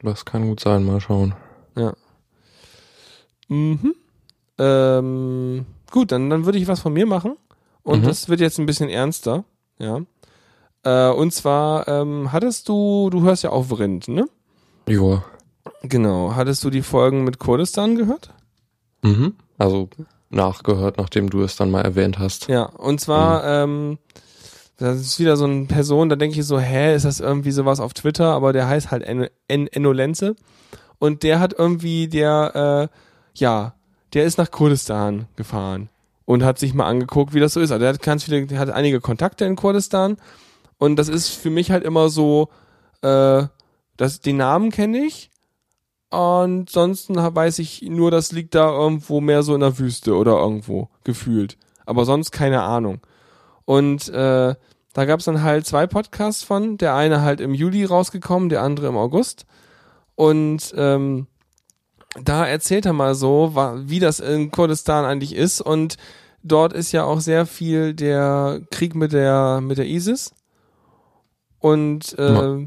[0.03, 0.83] das kann gut sein.
[0.83, 1.33] Mal schauen.
[3.47, 3.95] Mhm.
[4.57, 7.35] Ähm, gut, dann, dann würde ich was von mir machen.
[7.83, 8.07] Und Mhm.
[8.07, 9.43] das wird jetzt ein bisschen ernster.
[9.77, 10.01] Ja.
[10.83, 14.27] Äh, und zwar ähm, hattest du, du hörst ja auf Rind, ne?
[14.87, 15.23] Joa.
[15.83, 16.33] Genau.
[16.35, 18.33] Hattest du die Folgen mit Kurdistan gehört?
[19.03, 19.35] Mhm.
[19.57, 19.89] Also
[20.35, 22.47] nachgehört, nachdem du es dann mal erwähnt hast.
[22.47, 23.97] Ja, und zwar, ähm,
[24.77, 27.79] das ist wieder so eine Person, da denke ich so, hä, ist das irgendwie sowas
[27.79, 30.35] auf Twitter, aber der heißt halt En- En- Enno Lenze.
[30.99, 32.97] Und der hat irgendwie, der, äh,
[33.39, 33.73] ja,
[34.13, 35.89] der ist nach Kurdistan gefahren
[36.25, 37.71] und hat sich mal angeguckt, wie das so ist.
[37.71, 40.17] Also der hat ganz viele, der hat einige Kontakte in Kurdistan
[40.77, 42.49] und das ist für mich halt immer so,
[43.01, 43.43] äh,
[43.97, 45.31] das, den Namen kenne ich
[46.15, 50.39] und sonst weiß ich nur, das liegt da irgendwo mehr so in der Wüste oder
[50.39, 51.57] irgendwo gefühlt.
[51.85, 53.01] Aber sonst keine Ahnung.
[53.65, 54.55] Und äh,
[54.93, 56.77] da gab es dann halt zwei Podcasts von.
[56.77, 59.45] Der eine halt im Juli rausgekommen, der andere im August.
[60.15, 61.27] Und ähm,
[62.23, 63.51] da erzählt er mal so,
[63.85, 65.59] wie das in Kurdistan eigentlich ist.
[65.59, 65.97] Und
[66.43, 70.33] dort ist ja auch sehr viel der Krieg mit der mit der ISIS.
[71.59, 72.59] Und äh, ja.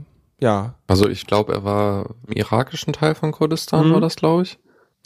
[0.86, 3.94] Also ich glaube, er war im irakischen Teil von Kurdistan, Mhm.
[3.94, 4.58] war das, glaube ich.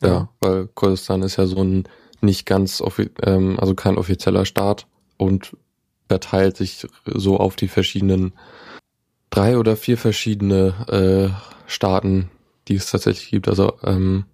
[0.03, 0.29] Ja, Ja.
[0.41, 1.85] weil Kurdistan ist ja so ein
[2.21, 2.83] nicht ganz,
[3.23, 5.57] ähm, also kein offizieller Staat und
[6.09, 8.33] verteilt sich so auf die verschiedenen
[9.31, 12.31] drei oder vier verschiedene äh, Staaten,
[12.69, 13.49] die es tatsächlich gibt.
[13.49, 14.27] Also ähm,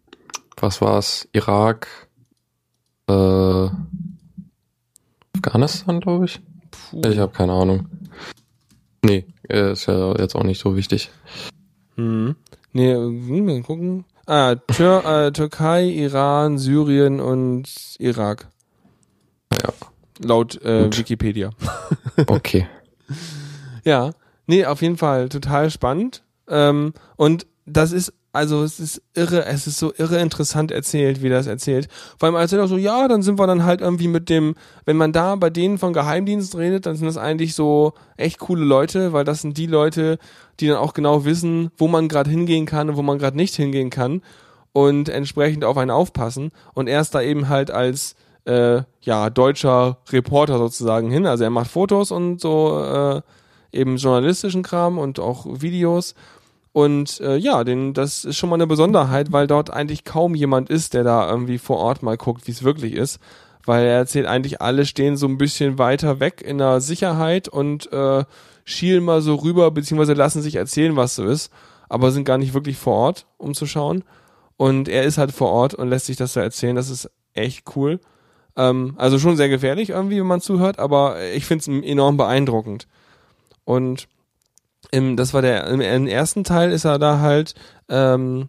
[0.56, 1.28] was war's?
[1.32, 2.08] Irak,
[3.08, 3.68] äh,
[5.36, 6.40] Afghanistan, glaube ich.
[6.90, 7.00] Puh.
[7.08, 7.86] Ich habe keine Ahnung.
[9.04, 11.10] Nee, äh, ist ja jetzt auch nicht so wichtig.
[11.96, 12.36] Hm.
[12.72, 14.04] Nee, hm, mal gucken.
[14.26, 17.64] Ah, Tür, äh, Türkei, Iran, Syrien und
[17.98, 18.48] Irak.
[19.52, 19.72] Ja.
[20.22, 20.98] Laut äh, Gut.
[20.98, 21.50] Wikipedia.
[22.26, 22.66] Okay.
[23.84, 24.10] Ja,
[24.46, 26.24] nee, auf jeden Fall total spannend.
[26.48, 31.28] Ähm, und das ist, also es ist irre, es ist so irre interessant erzählt, wie
[31.28, 31.88] das erzählt.
[32.18, 34.96] Vor allem erzählt auch so, ja, dann sind wir dann halt irgendwie mit dem, wenn
[34.96, 39.12] man da bei denen von Geheimdienst redet, dann sind das eigentlich so echt coole Leute,
[39.12, 40.18] weil das sind die Leute,
[40.60, 43.56] die dann auch genau wissen, wo man gerade hingehen kann und wo man gerade nicht
[43.56, 44.22] hingehen kann
[44.72, 46.52] und entsprechend auf einen aufpassen.
[46.74, 51.26] Und er ist da eben halt als äh, ja deutscher Reporter sozusagen hin.
[51.26, 53.20] Also er macht Fotos und so äh,
[53.72, 56.14] eben journalistischen Kram und auch Videos.
[56.72, 60.70] Und äh, ja, den, das ist schon mal eine Besonderheit, weil dort eigentlich kaum jemand
[60.70, 63.18] ist, der da irgendwie vor Ort mal guckt, wie es wirklich ist.
[63.64, 67.90] Weil er erzählt eigentlich, alle stehen so ein bisschen weiter weg in der Sicherheit und
[67.92, 68.24] äh,
[68.64, 71.50] schielen mal so rüber, beziehungsweise lassen sich erzählen, was so ist,
[71.88, 74.04] aber sind gar nicht wirklich vor Ort, um zu schauen.
[74.56, 76.76] Und er ist halt vor Ort und lässt sich das so erzählen.
[76.76, 78.00] Das ist echt cool.
[78.56, 82.88] Ähm, also schon sehr gefährlich irgendwie, wenn man zuhört, aber ich finde es enorm beeindruckend.
[83.64, 84.08] Und
[84.90, 87.54] im, das war der, im, im ersten Teil ist er da halt,
[87.88, 88.48] ähm,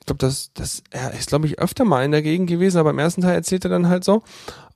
[0.00, 2.90] ich glaube, das, das, er ist, glaube ich, öfter mal in der Gegend gewesen, aber
[2.90, 4.22] im ersten Teil erzählt er dann halt so.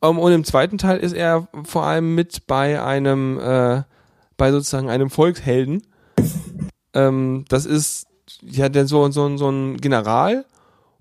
[0.03, 3.83] Ähm, und im zweiten Teil ist er vor allem mit bei einem, äh,
[4.37, 5.83] bei sozusagen einem Volkshelden.
[6.93, 8.07] Ähm, das ist,
[8.43, 10.45] ja, der so, so, so ein General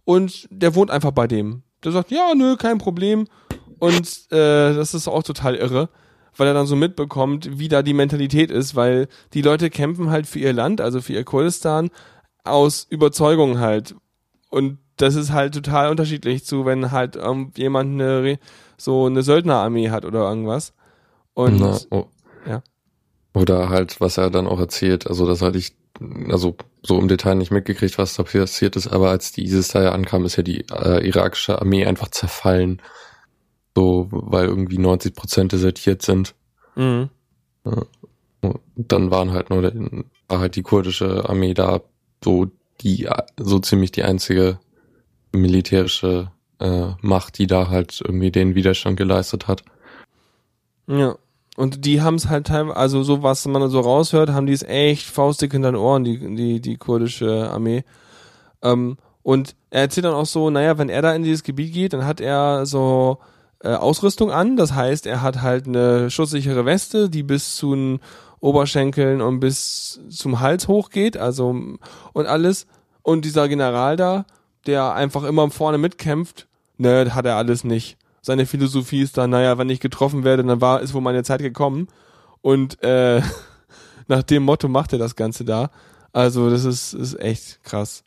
[0.06, 1.63] und der wohnt einfach bei dem.
[1.84, 3.28] Der sagt, ja, nö, kein Problem.
[3.80, 5.89] Und äh, das ist auch total irre,
[6.38, 10.28] weil er dann so mitbekommt, wie da die Mentalität ist, weil die Leute kämpfen halt
[10.28, 11.89] für ihr Land, also für ihr Kurdistan,
[12.43, 13.96] aus Überzeugung halt.
[14.50, 18.39] Und das ist halt total unterschiedlich zu, wenn halt ähm, jemand eine,
[18.78, 20.74] so eine Söldnerarmee hat oder irgendwas.
[21.34, 22.06] Und Na, oh.
[22.48, 22.62] ja.
[23.34, 25.76] Oder halt, was er dann auch erzählt, also das hatte ich,
[26.30, 29.82] also so im Detail nicht mitgekriegt, was da passiert ist, aber als die ISIS da
[29.82, 32.82] ja ankam, ist ja die äh, irakische Armee einfach zerfallen.
[33.76, 36.36] So, weil irgendwie 90 Prozent desertiert sind.
[36.76, 37.10] Mhm.
[38.76, 39.64] Dann waren halt nur,
[40.28, 41.82] war halt die kurdische Armee da
[42.24, 42.48] so
[42.82, 43.08] die,
[43.38, 44.60] so ziemlich die einzige
[45.32, 49.64] militärische äh, Macht, die da halt irgendwie den Widerstand geleistet hat.
[50.88, 51.16] Ja.
[51.56, 54.64] Und die haben es halt teilweise, also so was man so raushört, haben die es
[54.64, 57.84] echt faustdick hinter den Ohren, die, die, die kurdische Armee.
[58.64, 61.94] Ähm, und er erzählt dann auch so, naja, wenn er da in dieses Gebiet geht,
[61.94, 63.20] dann hat er so
[63.63, 64.58] äh, Ausrüstung an.
[64.58, 67.99] Das heißt, er hat halt eine schusssichere Weste, die bis zu den
[68.39, 71.56] Oberschenkeln und bis zum Hals hochgeht, also
[72.12, 72.67] und alles.
[73.02, 74.26] Und dieser General da,
[74.65, 76.47] der einfach immer vorne mitkämpft,
[76.78, 77.97] ne, hat er alles nicht.
[78.21, 81.41] Seine Philosophie ist dann, naja, wenn ich getroffen werde, dann war, ist wohl meine Zeit
[81.41, 81.88] gekommen.
[82.41, 83.21] Und äh,
[84.08, 85.71] nach dem Motto macht er das Ganze da.
[86.12, 88.04] Also das ist, ist echt krass.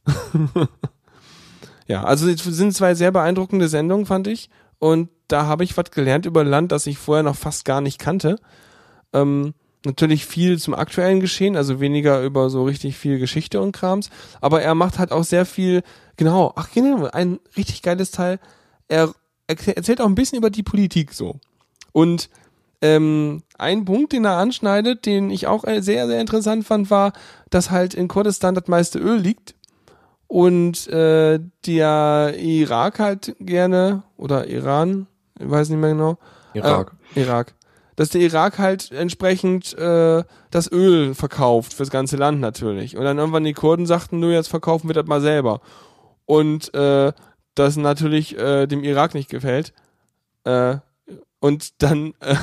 [1.86, 4.48] ja, also es sind zwei sehr beeindruckende Sendungen, fand ich.
[4.78, 7.98] Und da habe ich was gelernt über Land, das ich vorher noch fast gar nicht
[7.98, 8.36] kannte.
[9.12, 14.10] Ähm, natürlich viel zum aktuellen Geschehen, also weniger über so richtig viel Geschichte und Krams.
[14.40, 15.82] Aber er macht halt auch sehr viel,
[16.16, 18.38] genau, ach genau, ein richtig geiles Teil.
[18.88, 19.14] Er
[19.46, 21.38] er erzählt auch ein bisschen über die Politik so.
[21.92, 22.28] Und
[22.82, 27.12] ähm, ein Punkt, den er anschneidet, den ich auch äh, sehr, sehr interessant fand, war,
[27.50, 29.54] dass halt in Kurdistan das meiste Öl liegt
[30.26, 35.06] und äh, der Irak halt gerne, oder Iran,
[35.38, 36.18] ich weiß nicht mehr genau,
[36.54, 36.92] Irak.
[37.14, 37.54] äh, Irak.
[37.96, 42.96] Dass der Irak halt entsprechend äh, das Öl verkauft fürs ganze Land natürlich.
[42.96, 45.60] Und dann irgendwann die Kurden sagten, nur jetzt verkaufen wir das mal selber.
[46.26, 47.12] Und äh,
[47.54, 49.72] das natürlich äh, dem Irak nicht gefällt.
[50.44, 50.76] Äh,
[51.40, 52.36] und dann äh,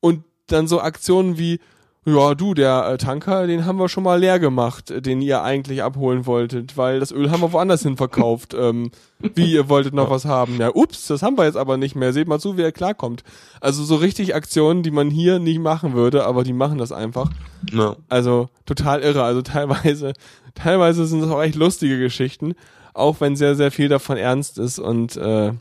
[0.00, 1.60] und dann so Aktionen wie
[2.06, 5.42] ja, du, der äh, Tanker, den haben wir schon mal leer gemacht, äh, den ihr
[5.42, 8.52] eigentlich abholen wolltet, weil das Öl haben wir woanders hin verkauft.
[8.58, 10.58] ähm, wie, ihr wolltet noch was haben?
[10.58, 12.12] Ja, ups, das haben wir jetzt aber nicht mehr.
[12.12, 13.24] Seht mal zu, wie er klarkommt.
[13.60, 17.30] Also so richtig Aktionen, die man hier nicht machen würde, aber die machen das einfach.
[17.72, 17.96] Ja.
[18.10, 19.22] Also total irre.
[19.22, 20.12] Also teilweise,
[20.54, 22.54] teilweise sind es auch echt lustige Geschichten,
[22.92, 25.52] auch wenn sehr, sehr viel davon ernst ist und äh,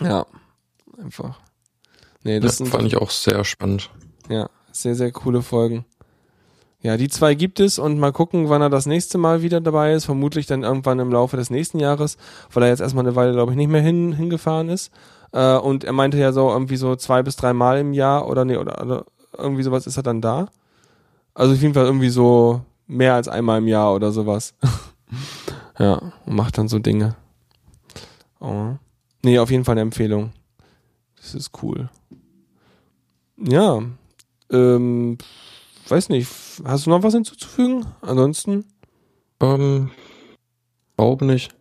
[0.00, 0.26] ja,
[1.02, 1.40] einfach.
[2.22, 3.90] Nee, das, Das sind fand ich auch sehr spannend.
[4.28, 4.48] ja
[4.82, 5.84] sehr, sehr coole Folgen.
[6.80, 9.92] Ja, die zwei gibt es und mal gucken, wann er das nächste Mal wieder dabei
[9.92, 10.04] ist.
[10.04, 12.16] Vermutlich dann irgendwann im Laufe des nächsten Jahres,
[12.52, 14.92] weil er jetzt erstmal eine Weile, glaube ich, nicht mehr hin, hingefahren ist.
[15.32, 18.44] Äh, und er meinte ja so irgendwie so zwei bis drei Mal im Jahr oder
[18.44, 19.04] nee, oder, oder
[19.36, 20.48] irgendwie sowas ist er dann da.
[21.34, 24.54] Also auf jeden Fall irgendwie so mehr als einmal im Jahr oder sowas.
[25.78, 27.16] ja, und macht dann so Dinge.
[28.38, 28.74] Oh.
[29.22, 30.32] Nee, auf jeden Fall eine Empfehlung.
[31.16, 31.88] Das ist cool.
[33.38, 33.82] Ja.
[34.50, 35.18] Ähm,
[35.88, 36.28] weiß nicht.
[36.64, 37.86] Hast du noch was hinzuzufügen?
[38.00, 38.64] Ansonsten?
[39.40, 39.90] Ähm,
[40.96, 41.54] glaube nicht.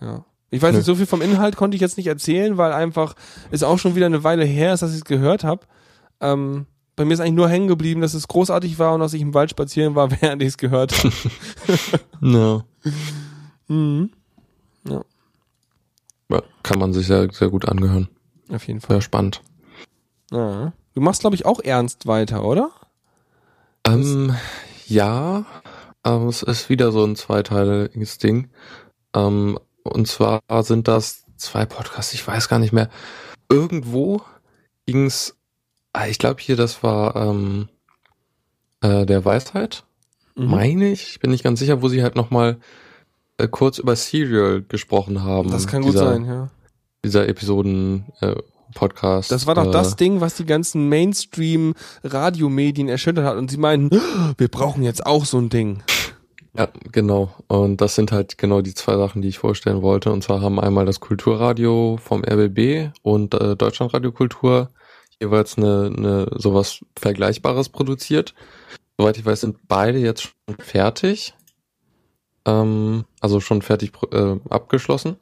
[0.00, 0.24] Ja.
[0.50, 0.78] Ich weiß Nö.
[0.78, 3.14] nicht, so viel vom Inhalt konnte ich jetzt nicht erzählen, weil einfach
[3.50, 5.66] es auch schon wieder eine Weile her ist, dass ich es gehört habe.
[6.20, 6.66] Ähm,
[6.96, 9.34] bei mir ist eigentlich nur hängen geblieben, dass es großartig war und dass ich im
[9.34, 11.12] Wald spazieren war, während ich es gehört habe.
[12.20, 12.64] Ja.
[13.68, 14.10] mhm.
[16.30, 18.08] Ja, Kann man sich sehr, sehr gut angehören.
[18.48, 18.96] Auf jeden Fall.
[18.96, 19.42] Sehr spannend.
[20.30, 20.72] Ja.
[20.94, 22.70] Du machst, glaube ich, auch ernst weiter, oder?
[23.86, 24.34] Ähm,
[24.86, 25.44] ja,
[26.04, 28.48] ähm, es ist wieder so ein zweiteiliges Ding.
[29.14, 32.88] Ähm, und zwar sind das zwei Podcasts, ich weiß gar nicht mehr.
[33.50, 34.22] Irgendwo
[34.86, 35.36] ging's,
[35.92, 37.68] ah, ich glaube hier, das war ähm,
[38.80, 39.84] äh, der Weisheit,
[40.36, 40.50] Mhm.
[40.50, 41.10] meine ich.
[41.10, 42.58] Ich bin nicht ganz sicher, wo sie halt nochmal
[43.38, 45.50] äh, kurz über Serial gesprochen haben.
[45.50, 46.50] Das kann gut sein, ja.
[47.04, 48.34] Dieser Episoden äh,
[48.74, 49.30] Podcast.
[49.30, 54.00] Das war doch äh, das Ding, was die ganzen Mainstream-Radiomedien erschüttert hat und sie meinten,
[54.38, 55.82] wir brauchen jetzt auch so ein Ding.
[56.56, 57.34] Ja, genau.
[57.48, 60.12] Und das sind halt genau die zwei Sachen, die ich vorstellen wollte.
[60.12, 64.70] Und zwar haben einmal das Kulturradio vom RBB und äh, Deutschlandradio Kultur
[65.20, 68.34] jeweils eine, eine sowas Vergleichbares produziert.
[68.96, 71.34] Soweit ich weiß, sind beide jetzt schon fertig.
[72.46, 75.16] Ähm, also schon fertig äh, abgeschlossen.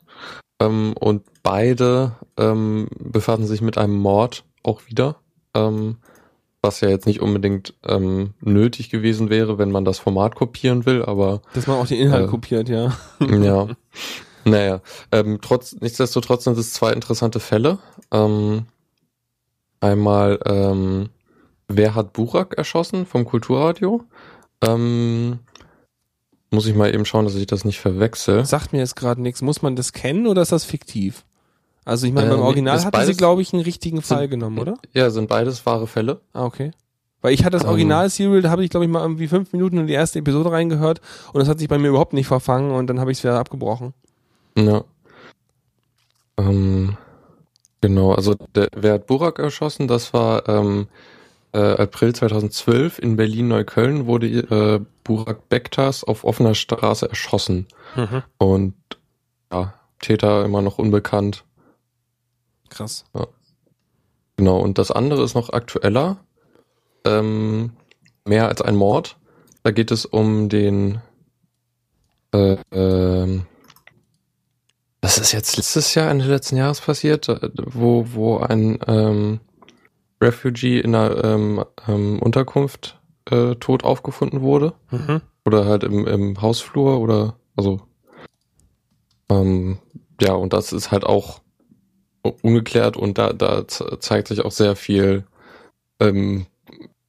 [0.60, 5.16] Ähm, und beide ähm, befassen sich mit einem Mord auch wieder.
[5.54, 5.96] Ähm,
[6.62, 11.04] was ja jetzt nicht unbedingt ähm, nötig gewesen wäre, wenn man das Format kopieren will,
[11.04, 12.30] aber Dass man auch den Inhalt Äh.
[12.30, 12.92] kopiert, ja.
[13.20, 13.68] ja.
[14.44, 14.80] Naja,
[15.12, 17.78] ähm, trotz, nichtsdestotrotz sind es zwei interessante Fälle.
[18.10, 18.66] Ähm,
[19.78, 21.10] einmal, ähm,
[21.68, 24.02] wer hat Burak erschossen vom Kulturradio?
[24.60, 25.38] Ähm,
[26.52, 28.44] muss ich mal eben schauen, dass ich das nicht verwechsel.
[28.44, 29.42] Sagt mir jetzt gerade nichts.
[29.42, 31.24] Muss man das kennen oder ist das fiktiv?
[31.84, 34.04] Also ich meine, Äh, beim nee, Original ist hatten sie, glaube ich, einen richtigen sind-
[34.04, 34.74] Fall genommen, oder?
[34.92, 36.20] Ja, sind beides wahre Fälle.
[36.32, 36.70] Ah, okay.
[37.22, 37.70] Weil ich hatte das Ähm.
[37.70, 41.00] Original-Serial, da habe ich, glaube ich, mal irgendwie fünf Minuten in die erste Episode reingehört
[41.32, 43.38] und das hat sich bei mir überhaupt nicht verfangen und dann habe ich es wieder
[43.38, 43.94] abgebrochen.
[44.56, 44.84] Ja.
[46.38, 46.96] Ähm,
[47.80, 49.88] genau, also der, wer hat Burak erschossen?
[49.88, 50.88] Das war ähm,
[51.52, 57.66] äh, April 2012 in Berlin-Neukölln wurde äh, Burak Bektas auf offener Straße erschossen.
[58.38, 58.74] Und
[59.52, 61.44] ja, Täter immer noch unbekannt.
[62.70, 63.04] Krass.
[64.36, 66.18] Genau, und das andere ist noch aktueller.
[67.04, 67.72] Ähm,
[68.24, 69.18] mehr als ein Mord.
[69.62, 71.00] Da geht es um den
[72.32, 73.46] äh, ähm,
[75.02, 79.40] das ist jetzt letztes Jahr, Ende letzten Jahres passiert, wo, wo ein ähm,
[80.22, 82.98] Refugee in einer ähm, ähm, Unterkunft
[83.30, 84.72] äh, tot aufgefunden wurde.
[84.90, 85.20] Mhm.
[85.44, 87.80] Oder halt im, im Hausflur oder also
[89.28, 89.78] ähm,
[90.20, 91.40] ja, und das ist halt auch
[92.42, 95.24] ungeklärt und da, da ze- zeigt sich auch sehr viel
[95.98, 96.46] ähm,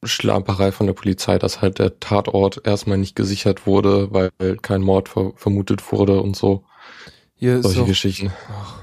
[0.02, 5.08] Schlamperei von der Polizei, dass halt der Tatort erstmal nicht gesichert wurde, weil kein Mord
[5.08, 6.64] ver vermutet wurde und so.
[7.36, 8.32] Hier ist Solche so, Geschichten.
[8.50, 8.82] ach,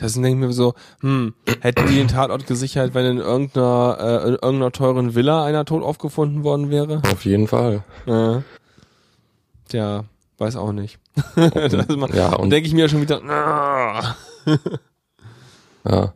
[0.00, 4.28] das denke ich mir so, hm, hätten die den Tatort gesichert, wenn in irgendeiner, äh,
[4.28, 7.02] in irgendeiner teuren Villa einer tot aufgefunden worden wäre?
[7.12, 7.84] Auf jeden Fall.
[8.06, 8.38] Äh,
[9.68, 10.04] tja,
[10.38, 10.98] weiß auch nicht.
[11.36, 14.16] ist mal, Ja, und und denke ich mir schon wieder, ah.
[15.84, 16.12] ja.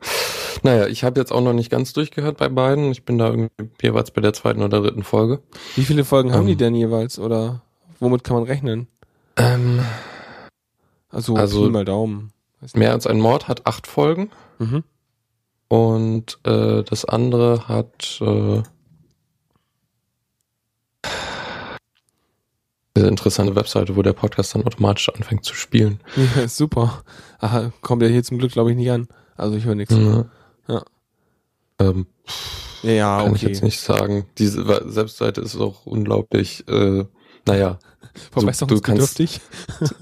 [0.63, 2.91] Naja, ich habe jetzt auch noch nicht ganz durchgehört bei beiden.
[2.91, 3.51] Ich bin da irgendwie
[3.83, 5.41] jeweils bei der zweiten oder dritten Folge.
[5.77, 6.47] wie viele Folgen haben Ähm.
[6.47, 7.61] die denn jeweils oder
[8.01, 8.87] womit kann man rechnen?
[9.37, 9.81] Ähm,
[11.11, 12.33] Also, Also- Pi mal Daumen.
[12.75, 14.31] Mehr als ein Mord hat acht Folgen.
[14.59, 14.85] Mhm.
[15.69, 18.63] Und äh, das andere hat äh,
[22.97, 26.01] diese interessante Webseite, wo der Podcast dann automatisch anfängt zu spielen.
[26.37, 27.03] Ja, super.
[27.41, 29.09] Aha, kommt ja hier zum Glück, glaube ich, nicht an.
[29.37, 29.95] Also ich höre nichts.
[29.95, 30.27] Mhm.
[30.69, 30.83] Ja.
[31.81, 32.07] Ähm,
[32.83, 33.53] Ja, kann ich okay.
[33.53, 34.27] jetzt nicht sagen.
[34.39, 37.05] Diese Webseite ist auch unglaublich, äh,
[37.47, 37.79] naja,
[38.31, 39.41] Verbesserungsbedürftig.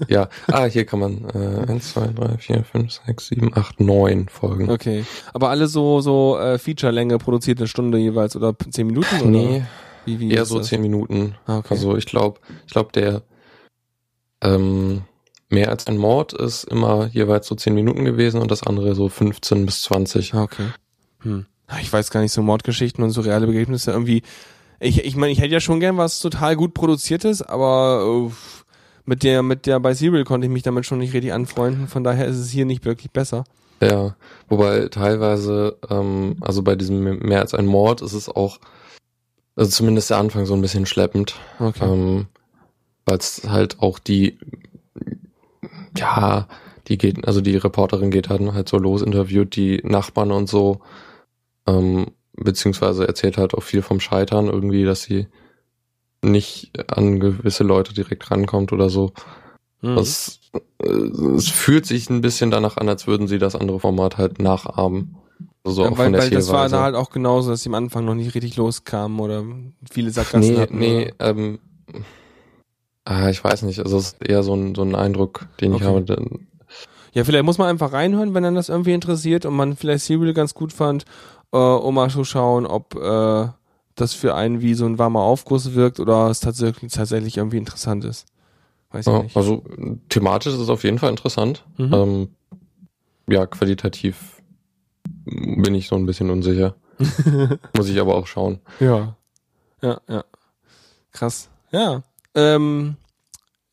[0.07, 0.29] ja.
[0.47, 4.69] Ah, hier kann man äh, 1, 2, 3, 4, 5, 6, 7, 8, 9 Folgen.
[4.69, 5.05] Okay.
[5.33, 9.15] Aber alle so, so äh, Feature-Länge produziert eine Stunde jeweils oder zehn Minuten?
[9.15, 9.25] Oder?
[9.25, 9.63] Nee,
[10.05, 10.67] Wie, wie eher so das?
[10.67, 11.35] 10 Minuten.
[11.45, 11.67] Ah, okay.
[11.71, 13.23] Also ich glaube, ich glaube, der
[14.41, 15.03] ähm,
[15.49, 19.09] mehr als ein Mord ist immer jeweils so 10 Minuten gewesen und das andere so
[19.09, 20.33] 15 bis 20.
[20.33, 20.67] Ah, okay.
[21.19, 21.45] Hm.
[21.81, 24.21] Ich weiß gar nicht, so Mordgeschichten und so reale Begebenisse irgendwie.
[24.83, 28.65] Ich, ich meine, ich hätte ja schon gern was total gut produziertes, aber uff,
[29.05, 31.87] mit der, mit der bei Serial konnte ich mich damit schon nicht richtig anfreunden.
[31.87, 33.45] Von daher ist es hier nicht wirklich besser.
[33.81, 34.15] Ja,
[34.49, 38.59] wobei teilweise, ähm, also bei diesem mehr als ein Mord ist es auch,
[39.55, 41.83] also zumindest der Anfang so ein bisschen schleppend, Okay.
[41.85, 42.27] ähm,
[43.05, 44.37] weil es halt auch die,
[45.97, 46.47] ja,
[46.87, 50.79] die geht, also die Reporterin geht dann halt so los, interviewt die Nachbarn und so,
[51.67, 55.27] ähm, beziehungsweise erzählt halt auch viel vom Scheitern irgendwie, dass sie
[56.23, 59.11] nicht an gewisse Leute direkt rankommt oder so.
[59.81, 59.95] Mhm.
[59.97, 60.39] Das,
[60.81, 64.39] äh, es fühlt sich ein bisschen danach an, als würden sie das andere Format halt
[64.39, 65.15] nachahmen.
[65.65, 67.69] Also Ja, auch weil, von der weil das war da halt auch genauso, dass sie
[67.69, 69.43] am Anfang noch nicht richtig loskamen oder
[69.91, 70.77] viele Sackgassen Nee, hatten.
[70.77, 71.59] nee, ähm,
[73.05, 73.79] ah, ich weiß nicht.
[73.79, 75.85] Also es ist eher so ein, so ein Eindruck, den ich Okay.
[75.87, 76.01] habe.
[76.03, 76.47] denn-
[77.13, 80.33] Ja, vielleicht muss man einfach reinhören, wenn dann das irgendwie interessiert und man vielleicht Serial
[80.33, 81.05] ganz gut fand,
[81.53, 83.47] äh, um mal zu schauen, ob äh,
[83.95, 88.03] das für einen wie so ein warmer Aufguss wirkt oder es tatsächlich, tatsächlich irgendwie interessant
[88.03, 88.25] ist.
[88.91, 89.37] Weiß ich Ja, nicht.
[89.37, 89.63] also
[90.09, 91.63] thematisch ist es auf jeden Fall interessant.
[91.77, 91.93] Mhm.
[91.93, 92.29] Ähm,
[93.27, 94.41] ja, qualitativ
[95.25, 96.75] bin ich so ein bisschen unsicher.
[97.77, 98.59] Muss ich aber auch schauen.
[98.79, 99.15] Ja.
[99.81, 100.23] Ja, ja.
[101.11, 101.49] Krass.
[101.71, 102.03] Ja.
[102.35, 102.97] Ähm,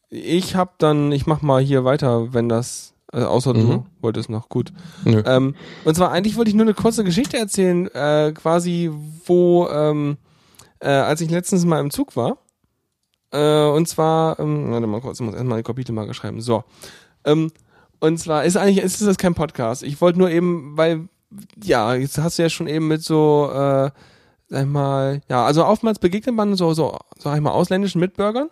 [0.08, 3.86] ich hab dann, ich mach mal hier weiter, wenn das, äh, außer du Mhm.
[4.00, 4.72] wolltest noch, gut.
[5.04, 5.22] Nö.
[5.26, 8.90] Ähm, und zwar eigentlich wollte ich nur eine kurze Geschichte erzählen, äh, quasi,
[9.26, 10.16] wo, ähm,
[10.80, 12.38] äh, als ich letztens mal im Zug war,
[13.32, 16.40] äh, und zwar, ähm, warte mal kurz, ich muss erstmal die Kapitelmarke schreiben.
[16.40, 16.64] So.
[17.24, 17.50] Ähm,
[18.00, 19.82] und zwar ist eigentlich, ist das kein Podcast.
[19.82, 21.08] Ich wollte nur eben, weil,
[21.62, 23.90] ja, jetzt hast du ja schon eben mit so, äh,
[24.48, 28.48] sag ich mal, ja, also oftmals begegnet man so, so, sag ich mal, ausländischen Mitbürgern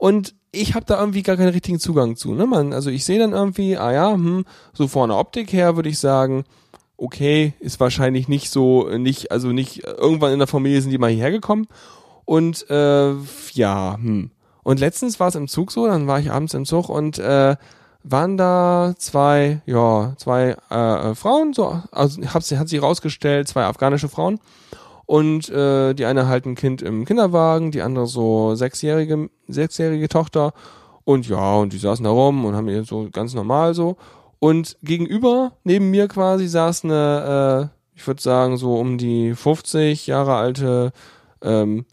[0.00, 2.34] und ich habe da irgendwie gar keinen richtigen Zugang zu.
[2.34, 2.46] Ne?
[2.46, 5.90] Man, also ich sehe dann irgendwie, ah ja, hm, so von der Optik her würde
[5.90, 6.44] ich sagen,
[6.96, 11.10] okay, ist wahrscheinlich nicht so, nicht, also nicht, irgendwann in der Familie sind die mal
[11.10, 11.66] hierher gekommen.
[12.24, 13.12] Und äh,
[13.52, 14.30] ja, hm.
[14.62, 17.56] Und letztens war es im Zug so, dann war ich abends im Zug und äh,
[18.02, 23.64] waren da zwei, ja, zwei äh, äh, Frauen, so, also sie, hat sie rausgestellt, zwei
[23.64, 24.40] afghanische Frauen.
[25.10, 30.52] Und äh, die eine halt ein Kind im Kinderwagen, die andere so sechsjährige, sechsjährige Tochter.
[31.02, 33.96] Und ja, und die saßen da rum und haben ihr so ganz normal so.
[34.38, 40.06] Und gegenüber, neben mir quasi, saß eine, äh, ich würde sagen, so um die 50
[40.06, 40.92] Jahre alte,
[41.42, 41.86] ähm,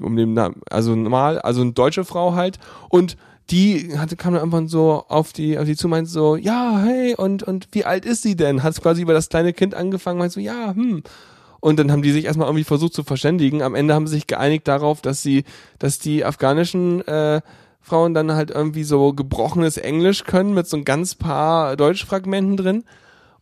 [0.00, 2.58] um den Namen, also normal, also eine deutsche Frau halt.
[2.88, 3.18] Und
[3.50, 7.14] die hatte, kam dann irgendwann so auf die, auf die zu, meinte so, ja, hey,
[7.14, 8.62] und, und wie alt ist sie denn?
[8.62, 11.02] Hat quasi über das kleine Kind angefangen, meinte so, ja, hm.
[11.60, 13.62] Und dann haben die sich erstmal irgendwie versucht zu verständigen.
[13.62, 15.44] Am Ende haben sie sich geeinigt darauf, dass sie,
[15.78, 17.40] dass die afghanischen äh,
[17.80, 22.84] Frauen dann halt irgendwie so gebrochenes Englisch können mit so ein ganz paar Deutschfragmenten drin.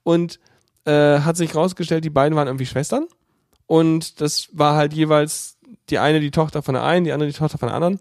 [0.02, 0.40] Und
[0.85, 3.07] äh, hat sich rausgestellt, die beiden waren irgendwie Schwestern.
[3.66, 5.59] Und das war halt jeweils
[5.90, 8.00] die eine die Tochter von der einen, die andere die Tochter von der anderen.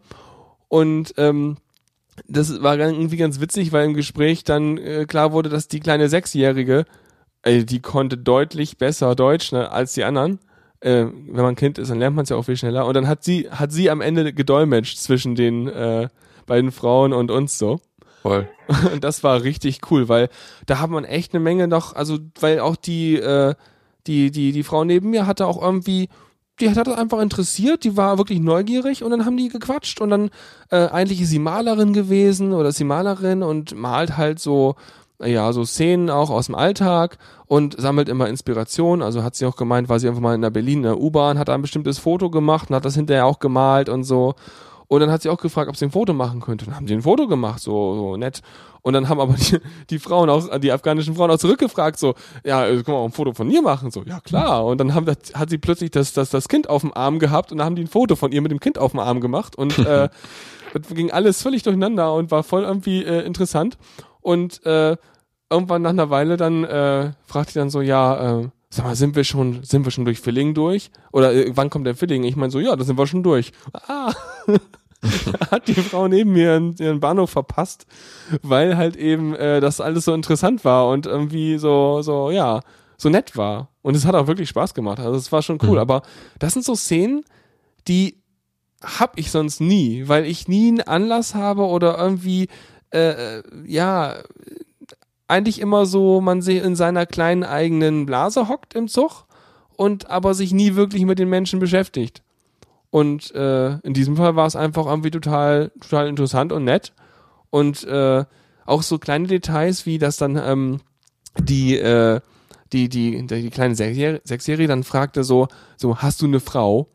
[0.67, 1.58] Und ähm,
[2.28, 6.10] das war irgendwie ganz witzig, weil im Gespräch dann äh, klar wurde, dass die kleine
[6.10, 6.86] Sechsjährige,
[7.45, 10.39] äh, die konnte deutlich besser Deutsch ne, als die anderen.
[10.81, 12.86] Äh, wenn man Kind ist, dann lernt man es ja auch viel schneller.
[12.86, 16.10] Und dann hat sie, hat sie am Ende gedolmetscht zwischen den äh,
[16.45, 17.79] beiden Frauen und uns so.
[18.21, 18.49] Voll.
[18.91, 20.29] Und das war richtig cool, weil
[20.65, 23.53] da hat man echt eine Menge noch, also weil auch die, äh,
[24.08, 26.10] die, die, die Frau neben mir hatte auch irgendwie,
[26.60, 30.10] die hat das einfach interessiert, die war wirklich neugierig und dann haben die gequatscht und
[30.10, 30.31] dann
[30.71, 34.75] äh, eigentlich ist sie Malerin gewesen oder ist sie Malerin und malt halt so,
[35.23, 39.01] ja, so Szenen auch aus dem Alltag und sammelt immer Inspiration.
[39.01, 41.39] Also hat sie auch gemeint, war sie einfach mal in der Berlin in der U-Bahn,
[41.39, 44.36] hat da ein bestimmtes Foto gemacht und hat das hinterher auch gemalt und so.
[44.88, 46.65] Und dann hat sie auch gefragt, ob sie ein Foto machen könnte.
[46.65, 48.41] Dann haben sie ein Foto gemacht, so, so nett.
[48.82, 52.65] Und dann haben aber die, die Frauen auch, die afghanischen Frauen auch zurückgefragt, so, ja,
[52.65, 53.89] können wir auch ein Foto von ihr machen?
[53.89, 54.65] So, ja klar.
[54.65, 57.51] Und dann haben, das, hat sie plötzlich das, das, das Kind auf dem Arm gehabt
[57.51, 59.56] und dann haben die ein Foto von ihr mit dem Kind auf dem Arm gemacht.
[59.56, 60.10] Und äh,
[60.73, 63.78] das ging alles völlig durcheinander und war voll irgendwie äh, interessant.
[64.25, 64.97] Und äh,
[65.51, 69.15] irgendwann nach einer Weile dann äh, fragt die dann so, ja, äh, sag mal, sind
[69.15, 70.89] wir schon, sind wir schon durch Filling durch?
[71.11, 72.23] Oder äh, wann kommt der Filling?
[72.23, 73.51] Ich meine so, ja, da sind wir schon durch.
[73.88, 74.11] Ah.
[75.51, 77.86] hat die Frau neben mir ihren, ihren Bahnhof verpasst,
[78.41, 82.61] weil halt eben äh, das alles so interessant war und irgendwie so, so, ja,
[82.97, 83.69] so nett war.
[83.84, 84.99] Und es hat auch wirklich Spaß gemacht.
[84.99, 85.73] Also es war schon cool.
[85.73, 85.78] Mhm.
[85.78, 86.01] Aber
[86.39, 87.23] das sind so Szenen,
[87.88, 88.23] die
[88.82, 92.47] hab ich sonst nie, weil ich nie einen Anlass habe oder irgendwie,
[92.96, 94.24] äh, ja,
[95.28, 99.26] eigentlich immer so, man sich in seiner kleinen eigenen Blase hockt im Zug
[99.76, 102.22] und aber sich nie wirklich mit den Menschen beschäftigt.
[102.91, 106.93] Und äh, in diesem Fall war es einfach irgendwie total, total interessant und nett.
[107.50, 108.24] Und äh,
[108.66, 110.80] auch so kleine Details, wie dass dann ähm,
[111.38, 112.22] die, äh,
[112.72, 116.88] die, die, die, die kleine Sechsjährige, dann fragte so, so, hast du eine Frau?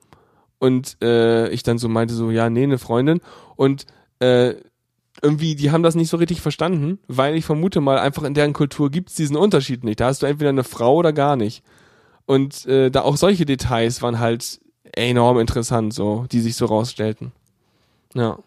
[0.58, 3.20] Und äh, ich dann so meinte so, ja, nee, eine Freundin.
[3.56, 3.86] Und
[4.20, 4.54] äh,
[5.22, 8.52] irgendwie, die haben das nicht so richtig verstanden, weil ich vermute mal, einfach in deren
[8.52, 10.00] Kultur gibt's diesen Unterschied nicht.
[10.00, 11.62] Da hast du entweder eine Frau oder gar nicht.
[12.26, 14.60] Und äh, da auch solche Details waren halt
[14.92, 17.32] enorm interessant, so, die sich so rausstellten.
[18.14, 18.38] Ja.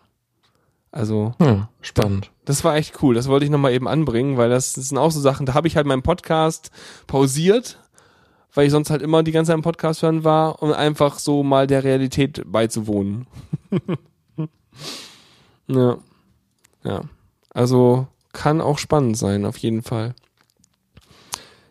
[0.91, 2.29] Also, Ja, spannend.
[2.45, 3.15] das war echt cool.
[3.15, 5.67] Das wollte ich nochmal eben anbringen, weil das, das sind auch so Sachen, da habe
[5.67, 6.69] ich halt meinen Podcast
[7.07, 7.79] pausiert,
[8.53, 11.41] weil ich sonst halt immer die ganze Zeit im Podcast hören war, um einfach so
[11.41, 13.25] mal der Realität beizuwohnen.
[15.67, 15.97] ja.
[16.83, 17.01] Ja.
[17.53, 20.15] Also kann auch spannend sein, auf jeden Fall.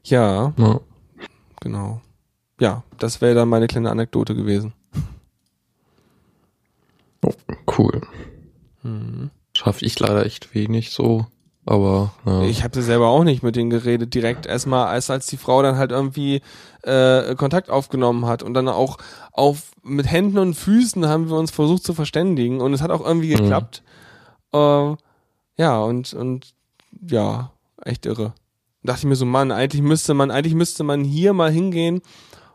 [0.05, 0.81] Ja, Ja.
[1.61, 2.01] genau.
[2.61, 4.73] Ja, das wäre dann meine kleine Anekdote gewesen.
[7.79, 8.01] Cool.
[8.83, 9.31] Mhm.
[9.57, 11.27] Schaffe ich leider echt wenig so,
[11.67, 12.43] aber ja.
[12.43, 15.77] Ich habe selber auch nicht mit denen geredet, direkt erstmal, als als die Frau dann
[15.77, 16.43] halt irgendwie
[16.83, 18.99] äh, Kontakt aufgenommen hat und dann auch
[19.33, 23.05] auf mit Händen und Füßen haben wir uns versucht zu verständigen und es hat auch
[23.05, 23.49] irgendwie Mhm.
[24.53, 24.97] Äh,
[25.57, 26.55] ja, und, und
[27.07, 27.53] ja,
[27.85, 28.35] echt irre.
[28.83, 32.03] Dachte ich mir so, Mann, eigentlich müsste man, eigentlich müsste man hier mal hingehen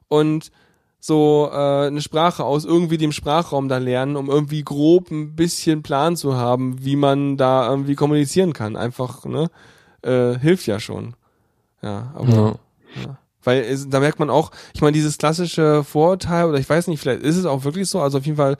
[0.08, 0.52] und
[1.00, 5.84] so äh, eine Sprache aus irgendwie dem Sprachraum da lernen, um irgendwie grob ein bisschen
[5.84, 8.76] Plan zu haben, wie man da irgendwie kommunizieren kann.
[8.76, 9.50] Einfach, ne?
[10.02, 11.16] Äh, hilft ja schon.
[11.82, 12.60] Ja, aber
[12.96, 13.18] ja.
[13.44, 17.00] weil es, da merkt man auch, ich meine, dieses klassische Vorurteil, oder ich weiß nicht,
[17.00, 18.58] vielleicht ist es auch wirklich so, also auf jeden Fall,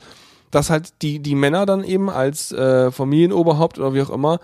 [0.50, 4.40] dass halt die, die Männer dann eben als äh, Familienoberhaupt oder wie auch immer,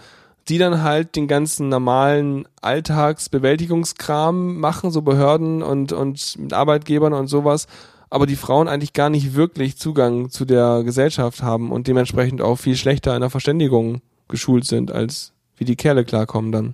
[0.48, 7.28] die dann halt den ganzen normalen Alltagsbewältigungskram machen, so Behörden und, und mit Arbeitgebern und
[7.28, 7.66] sowas,
[8.11, 12.57] aber die Frauen eigentlich gar nicht wirklich Zugang zu der Gesellschaft haben und dementsprechend auch
[12.57, 16.72] viel schlechter in der Verständigung geschult sind, als wie die Kerle klarkommen dann.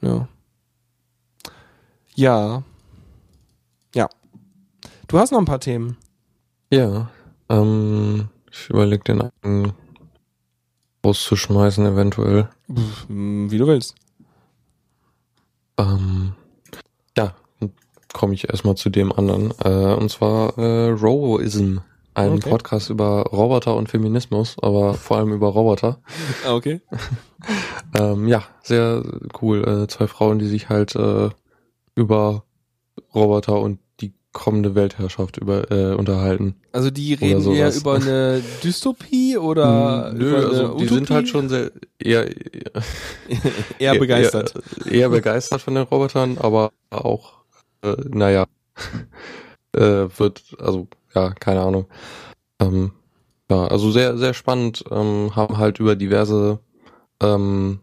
[0.00, 0.28] Ja.
[2.14, 2.62] Ja.
[3.94, 4.08] Ja.
[5.06, 5.96] Du hast noch ein paar Themen.
[6.70, 7.10] Ja,
[7.50, 9.72] ähm, ich überlege den einen
[11.04, 12.48] rauszuschmeißen eventuell.
[13.08, 13.94] Wie du willst.
[15.78, 16.34] Ähm,
[17.16, 17.34] ja,
[18.12, 19.52] komme ich erstmal zu dem anderen.
[19.64, 21.78] Äh, und zwar äh, Roboism,
[22.14, 22.50] ein Okay.
[22.50, 26.00] Podcast über Roboter und Feminismus, aber vor allem über Roboter.
[26.46, 26.80] Ah, okay.
[27.98, 29.02] Ähm, ja, sehr
[29.40, 29.66] cool.
[29.66, 31.30] Äh, zwei Frauen, die sich halt äh,
[31.94, 32.44] über
[33.14, 33.78] Roboter und
[34.32, 36.54] kommende Weltherrschaft über, äh, unterhalten.
[36.72, 41.10] Also die reden Oder eher über eine Dystopie oder Hm, Nö, über also die sind
[41.10, 42.28] halt schon sehr eher,
[43.78, 44.54] eher begeistert.
[44.86, 47.42] Eher, eher begeistert von den Robotern, aber auch,
[47.82, 48.46] äh, naja,
[49.76, 51.86] äh, wird, also, ja, keine Ahnung.
[52.60, 52.92] Ähm,
[53.50, 56.60] ja, also sehr, sehr spannend, ähm, haben halt über diverse,
[57.20, 57.80] ähm,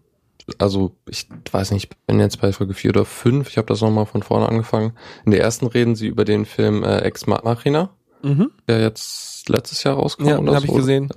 [0.59, 3.81] also ich weiß nicht, ich bin jetzt bei Folge 4 oder 5, ich habe das
[3.81, 4.93] nochmal von vorne angefangen.
[5.25, 7.89] In der ersten reden sie über den Film äh, Ex Machina,
[8.23, 8.51] Mhm.
[8.67, 11.09] der jetzt letztes Jahr rauskam Ja, oder habe ich gesehen.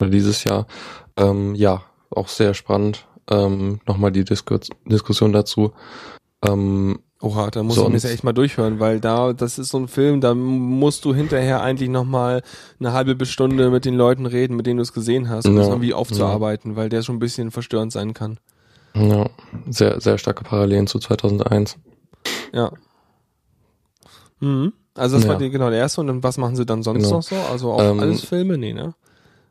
[0.00, 0.66] Oder dieses Jahr.
[1.16, 3.06] Ähm, ja, auch sehr spannend.
[3.30, 5.72] Ähm, Nochmal die Diskus Diskussion dazu.
[6.42, 9.68] Ähm, Oha, da muss ich mir das ja echt mal durchhören, weil da, das ist
[9.68, 12.42] so ein Film, da musst du hinterher eigentlich nochmal
[12.78, 15.60] eine halbe Stunde mit den Leuten reden, mit denen du es gesehen hast, um Ja,
[15.60, 18.38] das irgendwie aufzuarbeiten, weil der schon ein bisschen verstörend sein kann.
[18.94, 19.28] Ja,
[19.68, 21.76] sehr, sehr starke Parallelen zu 2001.
[22.52, 22.72] Ja.
[24.40, 24.72] Mhm.
[24.94, 25.30] Also das Ja.
[25.30, 27.16] war die, genau der erste und dann was machen sie dann sonst Genau.
[27.16, 27.36] noch so?
[27.36, 28.58] Also auch Ähm, alles Filme?
[28.58, 28.94] Nee, ne?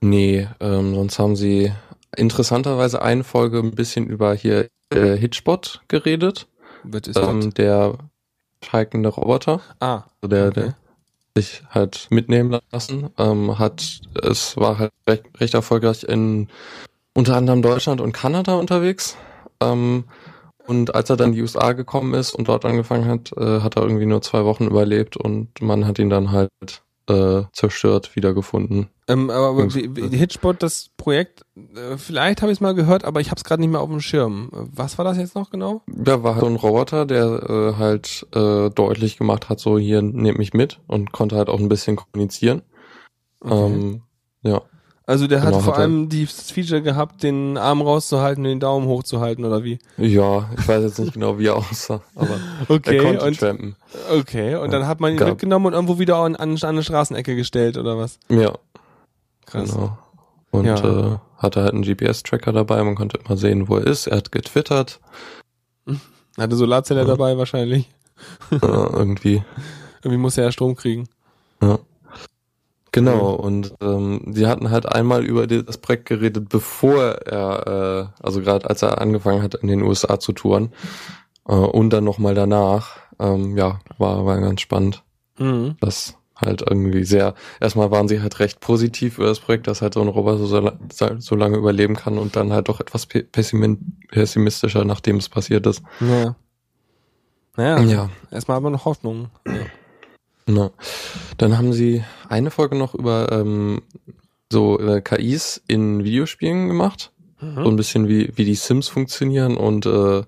[0.01, 1.71] Nee, ähm, sonst haben sie
[2.15, 6.47] interessanterweise eine Folge ein bisschen über hier äh, Hitchbot geredet.
[6.83, 7.95] Wird ist Ähm, der
[8.63, 9.61] schalkende Roboter.
[9.79, 10.59] Ah, Also der, Okay.
[10.61, 10.75] der
[11.43, 16.47] sich halt mitnehmen lassen, ähm, hat, es war halt recht, recht erfolgreich in
[17.13, 19.15] unter anderem Deutschland und Kanada unterwegs.
[19.61, 20.05] Ähm,
[20.67, 23.75] und als er dann in die USA gekommen ist und dort angefangen hat, äh, hat
[23.75, 26.51] er irgendwie nur zwei Wochen überlebt und man hat ihn dann halt
[27.09, 28.87] äh, zerstört wiedergefunden.
[29.07, 32.75] ähm, aber, aber wie, wie, äh, Hitchbot, das Projekt, äh, vielleicht habe ich es mal
[32.75, 34.49] gehört, aber ich habe es gerade nicht mehr auf dem Schirm.
[34.51, 35.81] Was war das jetzt noch genau?
[36.05, 40.03] Ja, war halt so ein Roboter, der äh, halt äh, deutlich gemacht hat, so hier
[40.03, 42.61] nehmt mich mit und konnte halt auch ein bisschen kommunizieren.
[43.41, 43.65] Okay.
[43.65, 44.01] Ähm,
[44.43, 44.61] ja.
[45.09, 48.43] Also der genau, hat vor hat er- allem die das Feature gehabt, den Arm rauszuhalten
[48.45, 49.79] und den Daumen hochzuhalten oder wie?
[49.97, 53.75] Ja, ich weiß jetzt nicht genau, wie er aussah, aber er Okay, konnte und trampen.
[54.11, 57.35] okay, und dann hat man ihn Gab- mitgenommen und irgendwo wieder an, an, eine Straßenecke
[57.35, 58.19] gestellt oder was?
[58.29, 58.53] Ja,
[59.45, 59.71] Krass.
[59.73, 59.97] genau.
[60.51, 60.75] Und Ja.
[61.13, 64.07] äh, hatte halt einen GPS-Tracker dabei, man konnte immer sehen, wo er ist.
[64.07, 64.99] Er hat getwittert,
[66.37, 67.05] Hatte Solarzelle Ja.
[67.07, 67.89] dabei wahrscheinlich.
[68.51, 69.43] äh, irgendwie.
[70.03, 71.07] Irgendwie muss er ja Strom kriegen.
[71.61, 71.79] Ja.
[72.91, 78.23] Genau, und ähm, sie hatten halt einmal über die- das Projekt geredet, bevor er, äh,
[78.23, 80.71] also gerade als er angefangen hat, in den USA zu touren,
[81.47, 82.97] äh, und dann nochmal danach.
[83.19, 85.03] Ähm, ja, war, war ganz spannend.
[85.37, 85.75] Mhm.
[85.81, 89.93] Das halt irgendwie sehr, erstmal waren sie halt recht positiv über das Projekt, dass halt
[89.93, 90.71] so ein Roboter so,
[91.19, 95.83] so lange überleben kann und dann halt doch etwas pessimistischer, nachdem es passiert ist.
[95.99, 96.35] Ja.
[97.57, 98.09] Naja, Ja.
[98.31, 99.29] erstmal haben wir noch Hoffnung.
[99.45, 99.53] Ja.
[100.49, 100.71] Na.
[101.37, 103.81] Dann haben sie eine Folge noch über ähm,
[104.51, 107.11] so äh, KIs in Videospielen gemacht.
[107.39, 107.63] Mhm.
[107.63, 110.23] So ein bisschen wie, wie die Sims funktionieren und äh,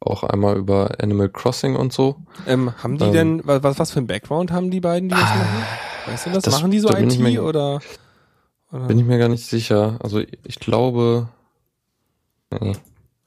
[0.00, 2.16] auch einmal über Animal Crossing und so.
[2.46, 3.12] Ähm, haben die Ähm.
[3.12, 5.62] denn, was, was für ein Background haben die beiden, die das machen?
[6.06, 6.42] Weißt du das?
[6.42, 7.80] das- machen die so da IT mir- oder?
[8.70, 8.86] oder?
[8.86, 9.98] Bin ich mir gar nicht sicher.
[10.02, 11.28] Also ich glaube.
[12.60, 12.74] Nee.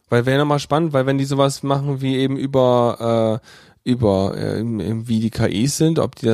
[0.09, 3.47] Weil wäre nochmal spannend, weil wenn die sowas machen wie eben über äh,
[3.87, 6.27] über äh, wie die KIs sind, ob die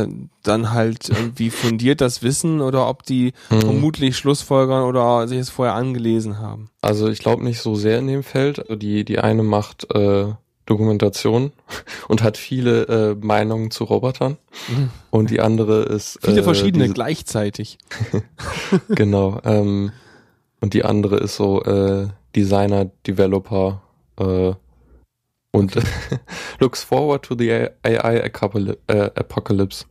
[0.43, 3.61] dann- halt irgendwie fundiert das wissen oder ob die Hm.
[3.61, 6.69] vermutlich Schlussfolgern oder sich es vorher angelesen haben.
[6.81, 8.59] Also ich glaube nicht so sehr in dem Feld.
[8.59, 10.33] Also die, die eine macht äh,
[10.65, 11.51] Dokumentation
[12.07, 14.37] und hat viele äh, Meinungen zu Robotern.
[15.11, 16.19] Und die andere ist.
[16.23, 17.77] Viele äh, verschiedene diese- gleichzeitig.
[18.89, 19.39] Genau.
[19.43, 19.91] Ähm,
[20.61, 23.81] und die andere ist so äh, Designer, Developer
[24.19, 24.53] äh,
[25.53, 25.75] und
[26.59, 28.79] looks forward to the AI Apocalypse.
[28.87, 29.85] Äh, Apocalypse.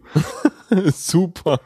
[0.93, 1.61] Super.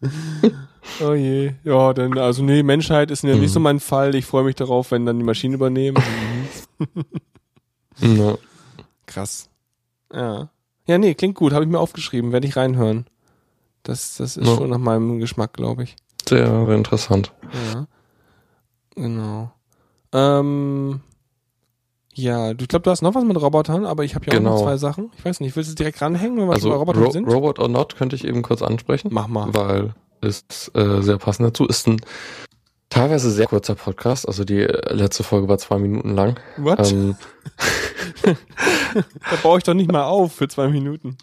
[1.04, 1.52] oh je.
[1.64, 3.48] Ja, dann, also nee, Menschheit ist ja nicht Mhm.
[3.48, 4.14] so mein Fall.
[4.14, 6.02] Ich freue mich darauf, wenn dann die Maschinen übernehmen.
[7.98, 8.36] Ja.
[9.06, 9.48] Krass.
[10.12, 10.48] Ja.
[10.86, 11.52] Ja, nee, klingt gut.
[11.52, 12.32] Habe ich mir aufgeschrieben.
[12.32, 13.06] Werde ich reinhören.
[13.82, 14.56] Das, das ist Ja.
[14.56, 15.96] schon nach meinem Geschmack, glaube ich.
[16.28, 17.32] Sehr, sehr interessant.
[17.74, 17.86] Ja.
[18.94, 19.52] Genau.
[20.12, 21.00] Ähm,
[22.14, 24.50] ja, du glaube, du hast noch was mit Robotern, aber ich habe ja auch noch
[24.56, 24.62] Genau.
[24.64, 25.10] zwei Sachen.
[25.18, 27.28] Ich weiß nicht, willst du direkt ranhängen, wenn wir Also schon bei Robotern Ro sind?
[27.28, 29.08] Robot or Not könnte ich eben kurz ansprechen.
[29.12, 29.52] Mach mal.
[29.54, 31.86] weil es äh, sehr passend dazu ist.
[31.86, 32.00] Ein
[32.90, 36.38] teilweise sehr kurzer Podcast, also die äh, letzte Folge war zwei Minuten lang.
[36.58, 36.90] What?
[36.92, 37.16] Ähm,
[38.94, 41.16] Da baue ich doch nicht mal auf für zwei Minuten.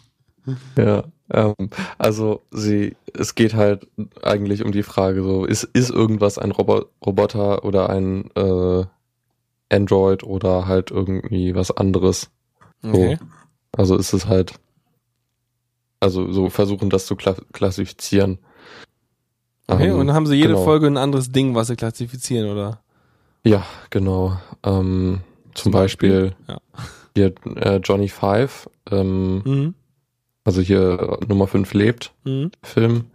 [0.76, 1.54] ja, ähm,
[1.98, 3.86] also sie, es geht halt
[4.22, 8.84] eigentlich um die Frage so, ist, ist irgendwas ein Robo Roboter oder ein äh,
[9.70, 12.30] Android oder halt irgendwie was anderes?
[12.82, 13.18] Okay.
[13.76, 14.54] Also ist es halt,
[16.00, 18.38] also so versuchen das zu kla klassifizieren.
[19.66, 20.64] Okay, Ähm, und dann haben sie jede genau.
[20.64, 22.82] Folge ein anderes Ding, was sie klassifizieren, oder?
[23.44, 24.38] Ja, genau.
[24.64, 25.20] Ähm,
[25.54, 26.30] zum, Zum Beispiel?
[26.30, 26.58] Beispiel, Ja.
[27.14, 29.74] hier äh, Johnny Five, ähm, Mhm.
[30.44, 32.50] also hier äh, Nummer 5 lebt, Mhm.
[32.62, 33.10] Film.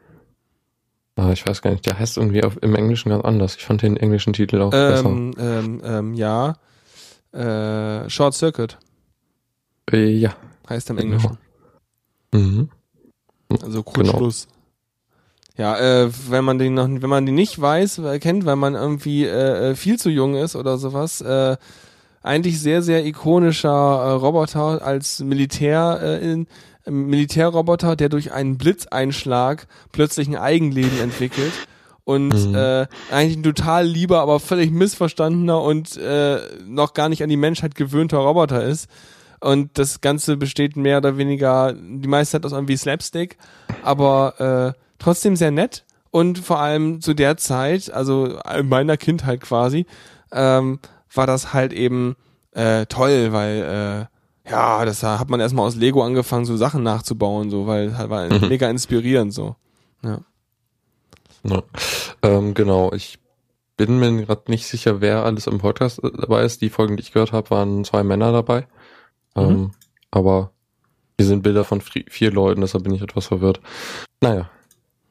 [1.16, 3.56] Ah, ich weiß gar nicht, der heißt irgendwie auf, im Englischen ganz anders.
[3.56, 5.06] Ich fand den englischen Titel auch besser.
[5.06, 6.56] Ähm, ähm, ähm, ja.
[7.32, 8.78] Äh, Short Circuit
[9.92, 10.36] Äh, ja.
[10.70, 11.14] heißt im Genau.
[11.16, 11.38] Englischen.
[12.34, 12.70] Mhm.
[13.50, 13.84] Also Genau.
[13.84, 14.48] Kurzschluss.
[15.56, 18.74] Ja, äh, wenn man den noch, wenn man den nicht weiß, äh, kennt, weil man
[18.74, 21.58] irgendwie äh, äh, viel zu jung ist oder sowas, äh,
[22.24, 26.48] eigentlich sehr, sehr ikonischer äh, Roboter als Militär, äh, in,
[26.86, 31.54] Militärroboter, der durch einen Blitzeinschlag plötzlich ein Eigenleben entwickelt
[32.04, 32.56] und Mhm.
[32.56, 37.38] äh, eigentlich ein total lieber, aber völlig missverstandener und äh, noch gar nicht an die
[37.38, 38.90] Menschheit gewöhnter Roboter ist.
[39.40, 43.38] Und das Ganze besteht mehr oder weniger die meiste Zeit aus irgendwie Slapstick,
[43.82, 49.42] aber äh, trotzdem sehr nett und vor allem zu der Zeit, also in meiner Kindheit
[49.42, 49.86] quasi,
[50.32, 50.80] ähm,
[51.14, 52.16] war das halt eben
[52.54, 54.13] äh, toll, weil äh,
[54.50, 58.26] ja, das hat man erstmal aus Lego angefangen, so Sachen nachzubauen, so, weil halt war
[58.32, 58.48] Mhm.
[58.50, 59.56] mega inspirierend so.
[60.04, 60.20] Ja.
[62.22, 63.20] Ähm, genau, ich
[63.76, 66.62] bin mir gerade nicht sicher, wer alles im Podcast äh, dabei ist.
[66.62, 68.68] Die Folgen, die ich gehört habe, waren zwei Männer dabei.
[69.36, 69.42] Mhm.
[69.44, 69.72] Ähm,
[70.12, 70.52] aber
[71.18, 73.60] hier sind Bilder von vier Leuten, deshalb bin ich etwas verwirrt.
[74.22, 74.50] Naja,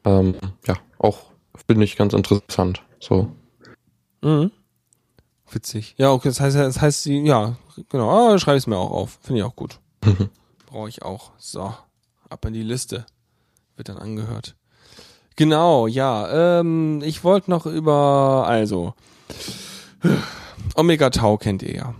[0.04, 0.34] ähm,
[0.66, 1.18] ja, auch
[1.66, 2.82] finde ich ganz interessant.
[3.00, 3.30] So,
[4.22, 4.52] Mhm.
[5.54, 5.94] Witzig.
[5.98, 7.56] Ja, okay, das heißt, das heißt, sie, ja,
[7.88, 9.18] genau, ah, schreibe ich es mir auch auf.
[9.22, 9.80] Finde ich auch gut.
[10.66, 11.32] Brauche ich auch.
[11.38, 11.74] So,
[12.28, 13.06] ab in die Liste.
[13.76, 14.56] Wird dann angehört.
[15.36, 16.60] Genau, ja.
[16.60, 18.94] Ähm, ich wollte noch über, also,
[20.74, 21.94] Omega Tau kennt ihr ja.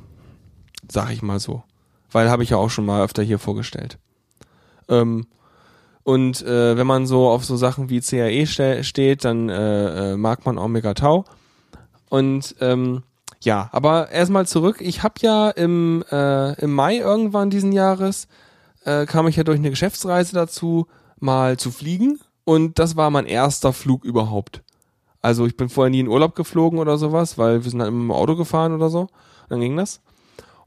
[0.91, 1.63] Sag ich mal so.
[2.11, 3.99] Weil habe ich ja auch schon mal öfter hier vorgestellt.
[4.89, 5.27] Ähm,
[6.03, 10.17] und äh, wenn man so auf so Sachen wie CAE ste steht, dann äh, äh,
[10.17, 11.25] mag man Omega Tau.
[12.09, 13.03] Und ähm,
[13.43, 14.77] ja, aber erstmal zurück.
[14.81, 18.29] Ich habe ja im, äh, im Mai irgendwann diesen Jahres
[18.85, 20.87] äh, kam ich ja durch eine Geschäftsreise dazu,
[21.19, 22.21] mal zu fliegen.
[22.45, 24.63] Und das war mein erster Flug überhaupt.
[25.21, 28.11] Also ich bin vorher nie in Urlaub geflogen oder sowas, weil wir sind immer im
[28.13, 29.09] Auto gefahren oder so.
[29.49, 30.01] Dann ging das.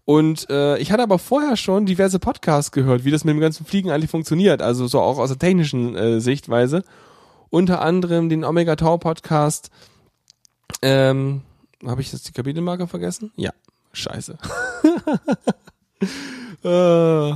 [0.04, 3.66] Und äh, ich hatte aber vorher schon diverse Podcasts gehört, wie das mit dem ganzen
[3.66, 4.62] Fliegen eigentlich funktioniert.
[4.62, 6.84] Also so auch aus der technischen äh, Sichtweise.
[7.50, 9.72] Unter anderem den Omega Tau Podcast.
[10.82, 11.42] Ähm,
[11.90, 13.32] habe ich jetzt die Kapitelmarke vergessen?
[13.36, 13.52] Ja.
[13.94, 14.38] Scheiße.
[16.64, 17.34] äh,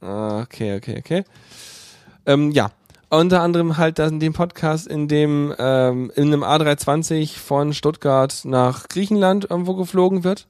[0.00, 1.24] okay, okay, okay.
[2.26, 2.70] Ähm, ja.
[3.12, 8.86] Unter anderem halt dann den Podcast, in dem ähm, in einem A320 von Stuttgart nach
[8.86, 10.46] Griechenland irgendwo geflogen wird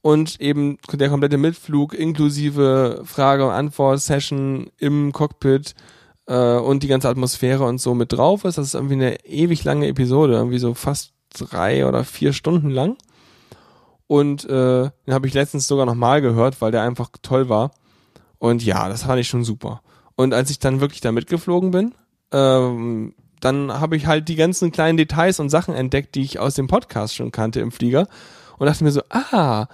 [0.00, 5.74] und eben der komplette Mitflug inklusive Frage- und Antwort-Session im Cockpit
[6.26, 8.58] äh, und die ganze Atmosphäre und so mit drauf ist.
[8.58, 12.96] Das ist irgendwie eine ewig lange Episode, irgendwie so fast drei oder vier Stunden lang.
[14.06, 17.72] Und äh, den habe ich letztens sogar nochmal gehört, weil der einfach toll war.
[18.38, 19.82] Und ja, das fand ich schon super.
[20.16, 21.94] Und als ich dann wirklich da mitgeflogen bin,
[22.32, 26.54] ähm, dann habe ich halt die ganzen kleinen Details und Sachen entdeckt, die ich aus
[26.54, 28.08] dem Podcast schon kannte im Flieger.
[28.58, 29.66] Und dachte mir so, ah,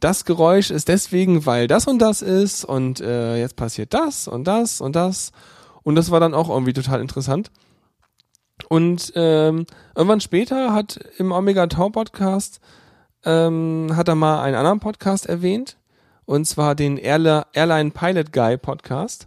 [0.00, 4.44] das Geräusch ist deswegen, weil das und das ist und äh, jetzt passiert das und
[4.44, 5.30] das und das.
[5.84, 7.50] Und das war dann auch irgendwie total interessant.
[8.68, 12.60] Und ähm, irgendwann später hat im Omega Tau Podcast
[13.24, 15.76] ähm, hat er mal einen anderen Podcast erwähnt
[16.24, 19.26] und zwar den Airla Airline Pilot Guy Podcast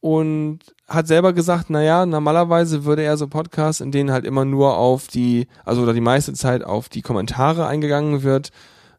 [0.00, 4.76] und hat selber gesagt, naja, normalerweise würde er so Podcasts, in denen halt immer nur
[4.76, 8.50] auf die, also oder die meiste Zeit auf die Kommentare eingegangen wird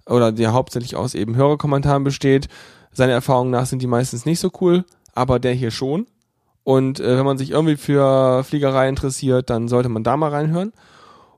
[0.06, 2.48] oder der hauptsächlich aus eben Hörerkommentaren besteht.
[2.94, 6.08] Seine Erfahrungen nach sind die meistens nicht so cool, aber der hier schon.
[6.64, 10.74] Und äh, wenn man sich irgendwie für Fliegerei interessiert, dann sollte man da mal reinhören.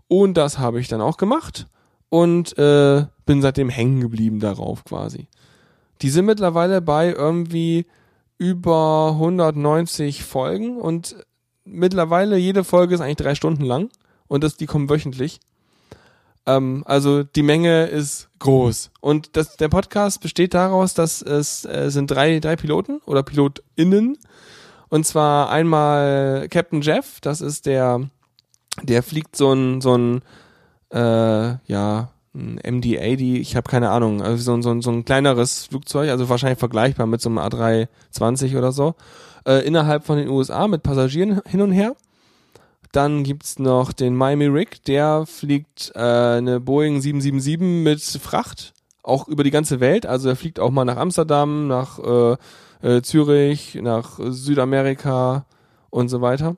[0.08, 1.68] Und das habe ich dann auch gemacht
[2.10, 5.28] und äh, bin seitdem hängen geblieben darauf quasi.
[6.02, 7.86] Die sind mittlerweile bei irgendwie
[8.38, 11.16] über 190 Folgen und
[11.66, 13.90] mittlerweile jede Folge ist eigentlich drei Stunden lang
[14.28, 15.40] und das, die kommen wöchentlich.
[16.46, 18.92] Ähm, also die Menge ist groß.
[19.00, 24.18] Und das, der Podcast besteht daraus, dass es äh, sind drei, drei Piloten oder PilotInnen.
[24.94, 28.12] Und zwar einmal Captain Jeff, das ist der,
[28.84, 30.22] der fliegt so ein, so ein,
[30.91, 36.12] äh, ja, ein MD-80, ich habe keine Ahnung, also so, so, so ein kleineres Flugzeug,
[36.12, 38.94] also wahrscheinlich vergleichbar mit so einem A320 oder so,
[39.48, 41.96] äh, innerhalb von den USA mit Passagieren hin und her.
[42.91, 49.28] Dann gibt's noch den Miami Rick, der fliegt äh, eine Boeing 777 mit Fracht, auch
[49.28, 50.06] über die ganze Welt.
[50.06, 52.38] Also er fliegt auch mal nach Amsterdam, nach äh,
[52.84, 55.46] äh, Zürich, nach Südamerika
[55.90, 56.58] und so weiter.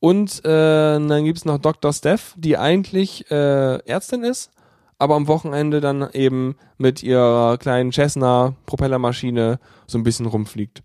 [0.00, 1.92] Und äh, dann gibt's noch Dr.
[1.92, 4.50] Steph, die eigentlich äh, Ärztin ist,
[4.98, 10.82] aber am Wochenende dann eben mit ihrer kleinen Cessna Propellermaschine so ein bisschen rumfliegt.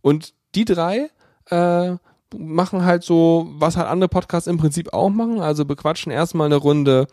[0.00, 1.10] Und die drei
[1.50, 1.96] äh,
[2.36, 6.56] machen halt so, was halt andere Podcasts im Prinzip auch machen, also bequatschen erstmal eine
[6.56, 7.06] Runde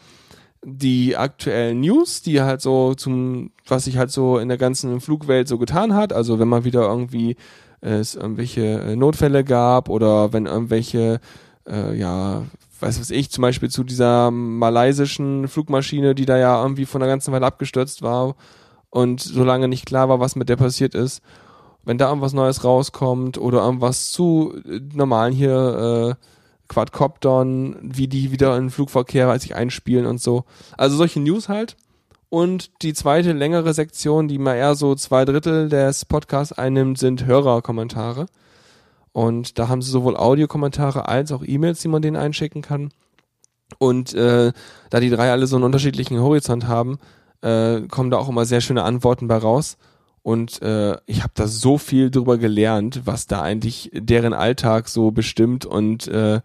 [0.64, 5.48] die aktuellen News, die halt so zum, was sich halt so in der ganzen Flugwelt
[5.48, 7.36] so getan hat, also wenn mal wieder irgendwie
[7.82, 11.20] äh, es irgendwelche äh, Notfälle gab oder wenn irgendwelche,
[11.68, 12.44] äh, ja,
[12.80, 17.10] weiß was ich, zum Beispiel zu dieser malaysischen Flugmaschine, die da ja irgendwie von der
[17.10, 18.36] ganzen Weile abgestürzt war
[18.90, 21.24] und solange nicht klar war, was mit der passiert ist,
[21.84, 26.26] wenn da irgendwas Neues rauskommt oder irgendwas zu äh, normalen hier äh,
[26.72, 30.46] Quadcoptern, wie die wieder in den Flugverkehr sich einspielen und so.
[30.78, 31.76] Also solche News halt.
[32.30, 37.26] Und die zweite längere Sektion, die mal eher so zwei Drittel des Podcasts einnimmt, sind
[37.26, 38.28] Hörerkommentare.
[39.12, 42.94] Und da haben sie sowohl Audiokommentare als auch E-Mails, die man denen einschicken kann.
[43.78, 44.54] Und äh,
[44.90, 47.00] da die drei alle so einen unterschiedlichen Horizont haben,
[47.42, 49.78] äh, kommen da auch immer sehr schöne Antworten bei raus.
[50.24, 55.12] Und äh, ich habe da so viel drüber gelernt, was da eigentlich deren Alltag so
[55.12, 56.42] bestimmt und äh,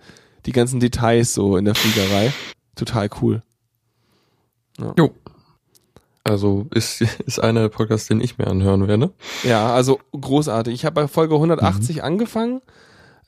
[0.46, 2.32] die ganzen Details so in der Fliegerei.
[2.74, 3.42] Total cool.
[4.78, 4.94] Ja.
[4.96, 5.10] Jo.
[6.24, 9.12] Also ist, ist einer der Podcasts, den ich mir anhören werde.
[9.44, 10.74] Ja, also großartig.
[10.74, 12.02] Ich habe bei Folge 180 mhm.
[12.02, 12.62] angefangen.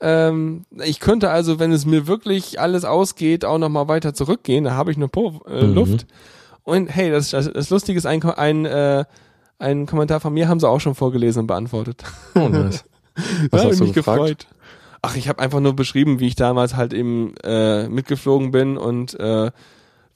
[0.01, 4.63] Ähm, ich könnte also, wenn es mir wirklich alles ausgeht, auch noch mal weiter zurückgehen.
[4.63, 5.73] Da habe ich eine po äh, mhm.
[5.75, 6.07] Luft.
[6.63, 9.05] Und hey, das, das, das Lustige ist ein, ein äh,
[9.59, 12.03] ein Kommentar von mir haben sie auch schon vorgelesen und beantwortet.
[12.35, 12.85] Oh, nice.
[13.51, 14.19] Was hast du mich gefragt?
[14.19, 14.47] gefreut.
[15.01, 19.17] Ach, ich habe einfach nur beschrieben, wie ich damals halt eben äh, mitgeflogen bin und
[19.19, 19.51] äh,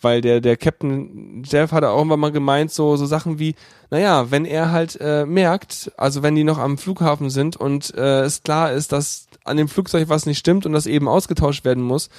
[0.03, 3.55] weil der der Captain Jeff hat auch irgendwann mal gemeint so so Sachen wie
[3.89, 8.21] naja wenn er halt äh, merkt also wenn die noch am Flughafen sind und äh,
[8.21, 11.83] es klar ist dass an dem Flugzeug was nicht stimmt und das eben ausgetauscht werden
[11.83, 12.09] muss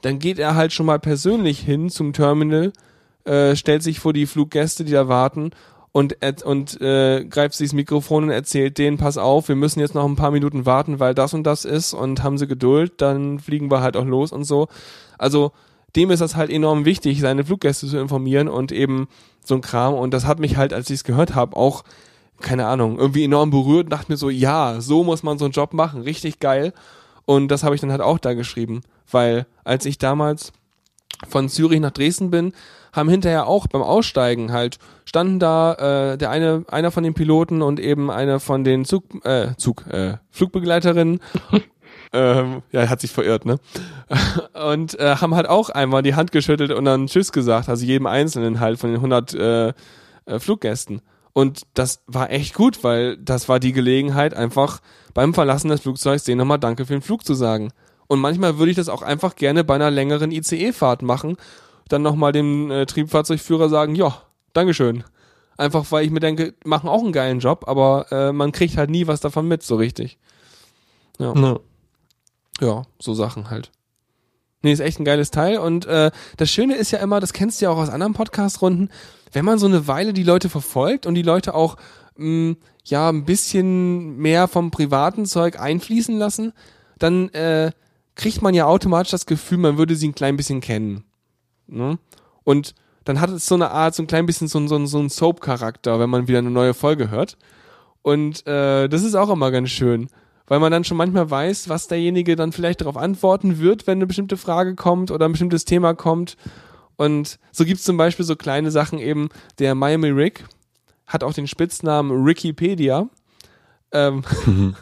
[0.00, 2.72] dann geht er halt schon mal persönlich hin zum Terminal
[3.24, 5.50] äh, stellt sich vor die Fluggäste die da warten
[5.96, 9.94] und, und äh, greift sich das Mikrofon und erzählt denen, pass auf, wir müssen jetzt
[9.94, 13.38] noch ein paar Minuten warten, weil das und das ist und haben sie Geduld, dann
[13.38, 14.68] fliegen wir halt auch los und so.
[15.16, 15.52] Also
[15.96, 19.08] dem ist das halt enorm wichtig, seine Fluggäste zu informieren und eben
[19.42, 19.94] so ein Kram.
[19.94, 21.82] Und das hat mich halt, als ich es gehört habe, auch,
[22.42, 25.52] keine Ahnung, irgendwie enorm berührt und dachte mir so, ja, so muss man so einen
[25.52, 26.74] Job machen, richtig geil.
[27.24, 30.52] Und das habe ich dann halt auch da geschrieben, weil als ich damals
[31.26, 32.52] von Zürich nach Dresden bin,
[32.96, 37.62] haben hinterher auch beim Aussteigen halt standen da äh, der eine einer von den Piloten
[37.62, 41.20] und eben eine von den Zug äh, Zug äh, Flugbegleiterinnen
[42.12, 43.58] ähm, ja, er hat sich verirrt, ne?
[44.68, 48.06] Und äh, haben halt auch einmal die Hand geschüttelt und dann Tschüss gesagt, also jedem
[48.06, 49.68] Einzelnen halt von den 100 äh,
[50.26, 51.02] äh, Fluggästen.
[51.32, 54.80] Und das war echt gut, weil das war die Gelegenheit, einfach
[55.12, 57.72] beim Verlassen des Flugzeugs denen nochmal Danke für den Flug zu sagen.
[58.06, 61.36] Und manchmal würde ich das auch einfach gerne bei einer längeren ICE-Fahrt machen,
[61.88, 64.22] dann nochmal dem äh, Triebfahrzeugführer sagen, ja,
[64.52, 65.04] Dankeschön.
[65.58, 68.90] Einfach weil ich mir denke, machen auch einen geilen Job, aber äh, man kriegt halt
[68.90, 70.18] nie was davon mit, so richtig.
[71.18, 71.34] Ja.
[71.34, 71.60] Ne.
[72.60, 73.70] Ja, so Sachen halt.
[74.62, 75.58] Nee, ist echt ein geiles Teil.
[75.58, 78.90] Und äh, das Schöne ist ja immer, das kennst du ja auch aus anderen Podcast-Runden,
[79.32, 81.76] wenn man so eine Weile die Leute verfolgt und die Leute auch
[82.16, 86.52] mh, ja ein bisschen mehr vom privaten Zeug einfließen lassen,
[86.98, 87.72] dann äh,
[88.14, 91.04] kriegt man ja automatisch das Gefühl, man würde sie ein klein bisschen kennen.
[91.66, 91.98] Ne?
[92.44, 95.08] Und dann hat es so eine Art, so ein klein bisschen so, so, so ein
[95.08, 97.36] Soap-Charakter, wenn man wieder eine neue Folge hört.
[98.02, 100.08] Und äh, das ist auch immer ganz schön,
[100.46, 104.06] weil man dann schon manchmal weiß, was derjenige dann vielleicht darauf antworten wird, wenn eine
[104.06, 106.36] bestimmte Frage kommt oder ein bestimmtes Thema kommt.
[106.96, 110.44] Und so gibt's zum Beispiel so kleine Sachen eben, der Miami Rick
[111.06, 113.08] hat auch den Spitznamen Rickipedia,
[113.96, 114.22] ähm,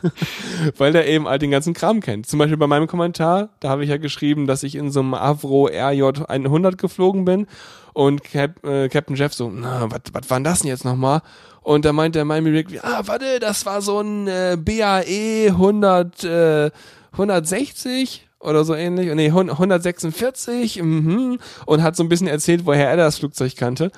[0.78, 2.26] weil der eben all den ganzen Kram kennt.
[2.26, 5.14] Zum Beispiel bei meinem Kommentar, da habe ich ja geschrieben, dass ich in so einem
[5.14, 7.46] Avro RJ 100 geflogen bin
[7.92, 11.22] und Cap, äh, Captain Jeff so, na, was war denn das denn jetzt nochmal?
[11.62, 16.24] Und da meint der Miami Rick, ah, warte, das war so ein äh, BAE 100,
[16.24, 16.70] äh,
[17.12, 22.96] 160 oder so ähnlich, nee, 146, mhm, und hat so ein bisschen erzählt, woher er
[22.98, 23.90] das Flugzeug kannte.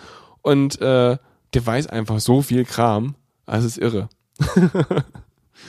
[0.42, 1.16] Und äh,
[1.54, 3.16] der weiß einfach so viel Kram.
[3.46, 4.08] Also es ist irre.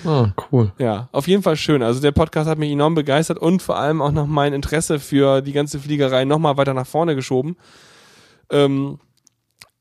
[0.05, 0.71] Ah, cool.
[0.77, 1.81] Ja, auf jeden Fall schön.
[1.81, 5.41] Also der Podcast hat mich enorm begeistert und vor allem auch noch mein Interesse für
[5.41, 7.57] die ganze Fliegerei nochmal weiter nach vorne geschoben.
[8.51, 8.99] Ähm,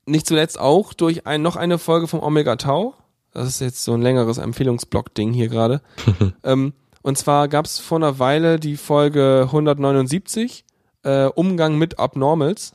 [0.06, 2.94] nicht zuletzt auch durch ein, noch eine Folge vom Omega Tau.
[3.32, 5.82] Das ist jetzt so ein längeres Empfehlungsblock-Ding hier gerade.
[6.44, 6.72] ähm,
[7.02, 10.64] und zwar gab es vor einer Weile die Folge 179,
[11.02, 12.74] äh, Umgang mit Abnormals.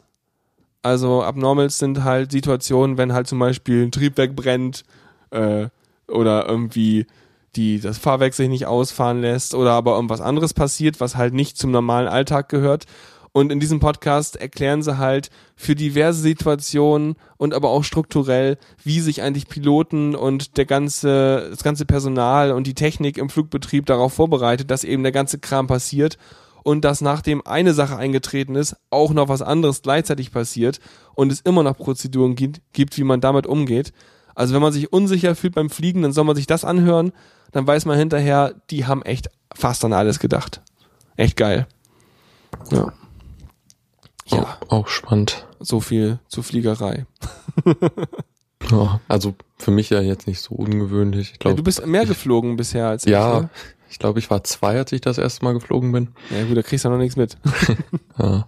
[0.84, 4.84] Also Abnormals sind halt Situationen, wenn halt zum Beispiel ein Triebwerk brennt
[5.32, 5.68] äh,
[6.12, 7.05] oder irgendwie
[7.55, 11.57] die das Fahrwerk sich nicht ausfahren lässt oder aber irgendwas anderes passiert, was halt nicht
[11.57, 12.86] zum normalen Alltag gehört.
[13.34, 18.99] Und in diesem Podcast erklären sie halt für diverse Situationen und aber auch strukturell, wie
[18.99, 24.14] sich eigentlich Piloten und der ganze, das ganze Personal und die Technik im Flugbetrieb darauf
[24.14, 26.18] vorbereitet, dass eben der ganze Kram passiert
[26.64, 30.80] und dass nachdem eine Sache eingetreten ist, auch noch was anderes gleichzeitig passiert
[31.16, 33.93] und es immer noch Prozeduren gibt, gibt wie man damit umgeht.
[34.36, 37.11] Also wenn man sich unsicher fühlt beim Fliegen, dann soll man sich das anhören,
[37.51, 40.61] dann weiß man hinterher, die haben echt fast an alles gedacht.
[41.17, 41.67] Echt geil.
[42.71, 42.93] Ja.
[44.27, 45.45] Ja, Auch, auch spannend.
[45.59, 47.05] so viel zu Fliegerei.
[48.69, 51.29] Ja, also für mich ja jetzt nicht so ungewöhnlich.
[51.29, 53.11] Ich Ja, glaube, du bist mehr geflogen bisher als ich.
[53.11, 53.49] ja, Ne?
[53.89, 56.09] ich glaube, ich war zwei, als ich das erste Mal geflogen bin.
[56.29, 57.38] Ja gut, da kriegst du noch nichts mit.
[58.19, 58.47] Ja.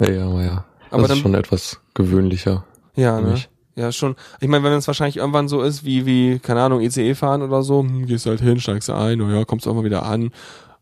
[0.00, 0.64] Ja, ja, aber ja.
[0.90, 2.64] Aber das dann- ist schon etwas gewöhnlicher.
[2.94, 3.32] Ja, ne?
[3.32, 3.48] mich.
[3.76, 4.16] Ja, schon.
[4.40, 7.62] Ich meine, wenn es wahrscheinlich irgendwann so ist, wie, wie, keine Ahnung, ICE fahren oder
[7.62, 10.04] so, hm, gehst du halt hin, steigst du ein, oh ja, kommst auch mal wieder
[10.04, 10.32] an.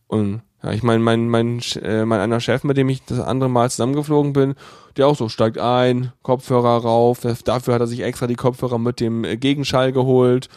[0.06, 3.50] Und ja, ich meine, mein, mein, äh, mein einer Chef, mit dem ich das andere
[3.50, 4.54] Mal zusammengeflogen bin,
[4.96, 9.00] der auch so steigt ein, Kopfhörer rauf, dafür hat er sich extra die Kopfhörer mit
[9.00, 10.48] dem äh, Gegenschall geholt,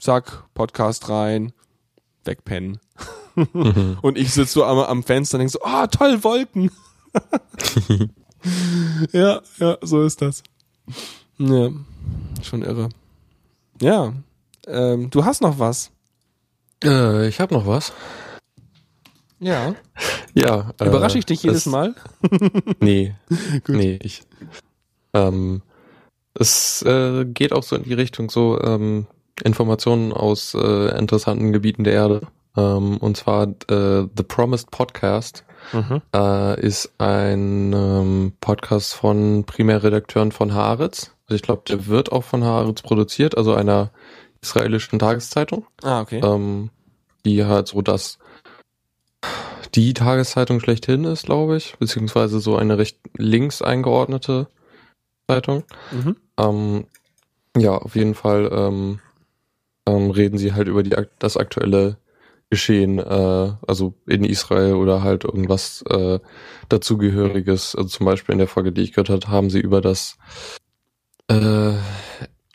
[0.00, 1.52] zack, Podcast rein,
[2.24, 2.80] wegpennen.
[4.02, 6.70] Und ich sitze so am, am Fenster und denk so, ah, toll, Wolken.
[9.12, 10.42] ja, ja, so ist das.
[11.38, 11.70] Ja,
[12.42, 12.88] schon irre.
[13.80, 14.12] Ja,
[14.66, 15.90] ähm, du hast noch was.
[16.82, 17.92] Äh, ich habe noch was.
[19.38, 19.74] Ja.
[20.34, 20.72] Ja.
[20.80, 21.94] äh, Überrasche ich dich jedes es- Mal?
[22.80, 23.14] Nee,
[23.68, 24.22] nee, ich.
[25.12, 25.62] Ähm,
[26.34, 29.06] es äh, geht auch so in die Richtung so ähm,
[29.44, 32.22] Informationen aus äh, interessanten Gebieten der Erde.
[32.56, 36.00] Ähm, und zwar äh, The Promised Podcast Mhm.
[36.14, 41.10] äh, ist ein ähm, Podcast von Primärredakteuren von Haaretz.
[41.26, 43.90] Also ich glaube, der wird auch von Haaretz produziert, also einer
[44.40, 46.20] israelischen Tageszeitung Ah, okay.
[46.22, 46.70] ähm,
[47.24, 48.18] die halt so das
[49.74, 54.48] die Tageszeitung schlechthin ist, glaube ich, beziehungsweise so eine recht links eingeordnete
[55.28, 55.64] Zeitung.
[55.90, 56.16] Mhm.
[56.38, 56.86] Ähm,
[57.56, 59.00] ja, auf jeden Fall ähm,
[59.86, 61.98] ähm, reden sie halt über die, das aktuelle
[62.48, 66.20] Geschehen, äh, also in Israel oder halt irgendwas äh,
[66.68, 67.74] dazugehöriges.
[67.74, 70.16] Also zum Beispiel in der Folge, die ich gehört habe, haben sie über das
[71.28, 71.74] äh,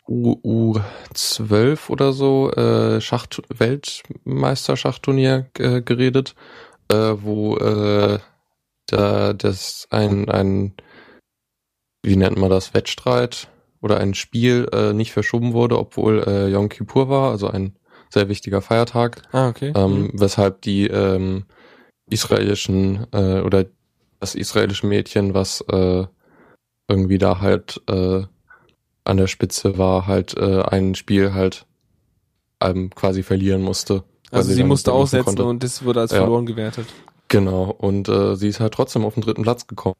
[0.08, 6.34] U12 oder so äh, Schacht Weltmeisterschachturnier äh, geredet,
[6.88, 8.18] äh, wo äh,
[8.86, 10.74] da das ein ein
[12.02, 13.48] wie nennt man das Wettstreit
[13.80, 17.76] oder ein Spiel äh, nicht verschoben wurde, obwohl äh, Yom Kippur war, also ein
[18.10, 19.72] sehr wichtiger Feiertag, Ah, okay.
[19.74, 21.44] ähm, weshalb die ähm,
[22.10, 23.66] israelischen äh, oder
[24.20, 26.04] das israelische Mädchen, was äh,
[26.88, 28.22] irgendwie da halt äh,
[29.04, 31.66] an der Spitze war, halt äh, ein Spiel halt
[32.60, 34.04] ähm, quasi verlieren musste.
[34.30, 35.44] also sie musste aussetzen konnte.
[35.44, 36.18] und das wurde als Ja.
[36.18, 36.86] verloren gewertet.
[37.28, 39.96] Genau, und äh, sie ist halt trotzdem auf den dritten Platz gekommen.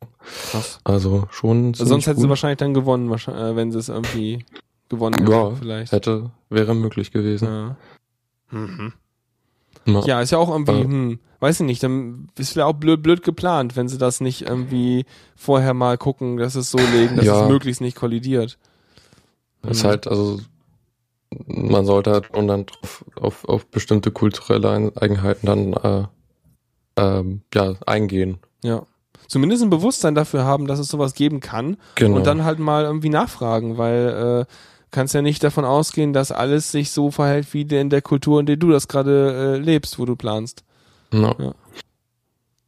[0.51, 0.79] Krass.
[0.85, 4.45] Also schon Sonst ziemlich hätte sie wahrscheinlich dann gewonnen, wahrscheinlich, äh, wenn sie es irgendwie
[4.91, 5.93] gewonnen Ja, hätte, vielleicht.
[5.93, 7.49] hätte, wäre möglich gewesen.
[7.49, 7.77] Ja.
[8.51, 8.93] Mhm.
[9.87, 10.01] Ja.
[10.05, 10.85] ja, ist ja auch irgendwie, Äh.
[10.85, 14.43] hm, weiß ich nicht, dann ist vielleicht auch blöd, blöd geplant, wenn sie das nicht
[14.43, 17.43] irgendwie vorher mal gucken, dass es so legen, dass Ja.
[17.45, 18.59] es möglichst nicht kollidiert.
[19.69, 19.89] Ist Mhm.
[19.89, 20.41] halt, also
[21.47, 26.07] man sollte halt und dann drauf, auf, auf bestimmte kulturelle Eigenheiten dann äh,
[26.97, 28.39] ähm, ja, eingehen.
[28.63, 28.87] Ja.
[29.29, 32.19] Zumindest ein Bewusstsein dafür haben, dass es sowas geben kann Genau.
[32.19, 34.53] und dann halt mal irgendwie nachfragen, weil äh,
[34.91, 38.47] kannst ja nicht davon ausgehen, dass alles sich so verhält wie in der Kultur, in
[38.47, 40.65] der du das gerade äh, lebst, wo du planst.
[41.13, 41.35] ja,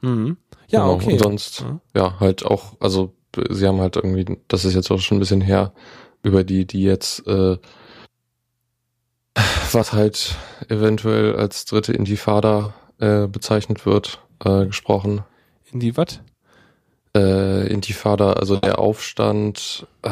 [0.01, 0.37] Mhm.
[0.69, 0.95] Ja, genau.
[0.95, 1.13] okay.
[1.13, 1.81] Und sonst, Ja.
[1.95, 3.13] ja, halt auch, also
[3.51, 5.73] sie haben halt irgendwie, das ist jetzt auch schon ein bisschen her,
[6.25, 7.59] über die, die jetzt äh,
[9.73, 10.37] was halt
[10.69, 15.23] eventuell als dritte Intifada äh, bezeichnet wird, äh, gesprochen.
[15.73, 16.21] In die was?
[17.17, 20.11] Äh, Intifada, also der Aufstand, äh,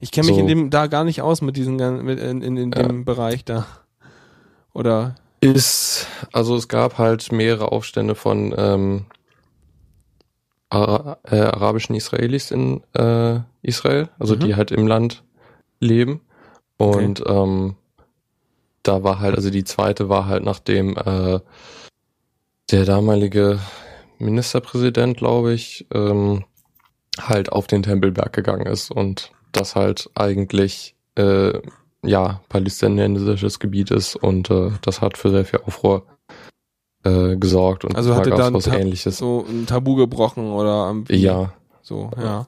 [0.00, 0.40] Ich kenne mich So.
[0.40, 3.44] in dem da gar nicht aus mit diesen gan- mit in, in, in dem Bereich
[3.44, 3.66] da.
[4.74, 9.06] Oder ist, also es gab halt mehrere Aufstände von ähm,
[10.72, 14.40] Ara äh, arabischen Israelis in äh, Israel, also Mhm.
[14.40, 15.22] die halt im Land
[15.80, 16.22] leben.
[16.78, 17.76] Und ähm,
[18.82, 21.40] da war halt, also die zweite war halt nachdem äh,
[22.70, 23.60] der damalige
[24.18, 26.44] Ministerpräsident, glaube ich, ähm,
[27.20, 31.52] halt auf den Tempelberg gegangen ist und das halt eigentlich äh,
[32.02, 36.06] ja palästinensisches Gebiet ist und äh, das hat für sehr viel Aufruhr
[37.04, 39.18] äh, gesorgt und Also da hatte gab's dann was ähnliches.
[39.18, 42.46] so ein Tabu gebrochen oder Ja, so, ja.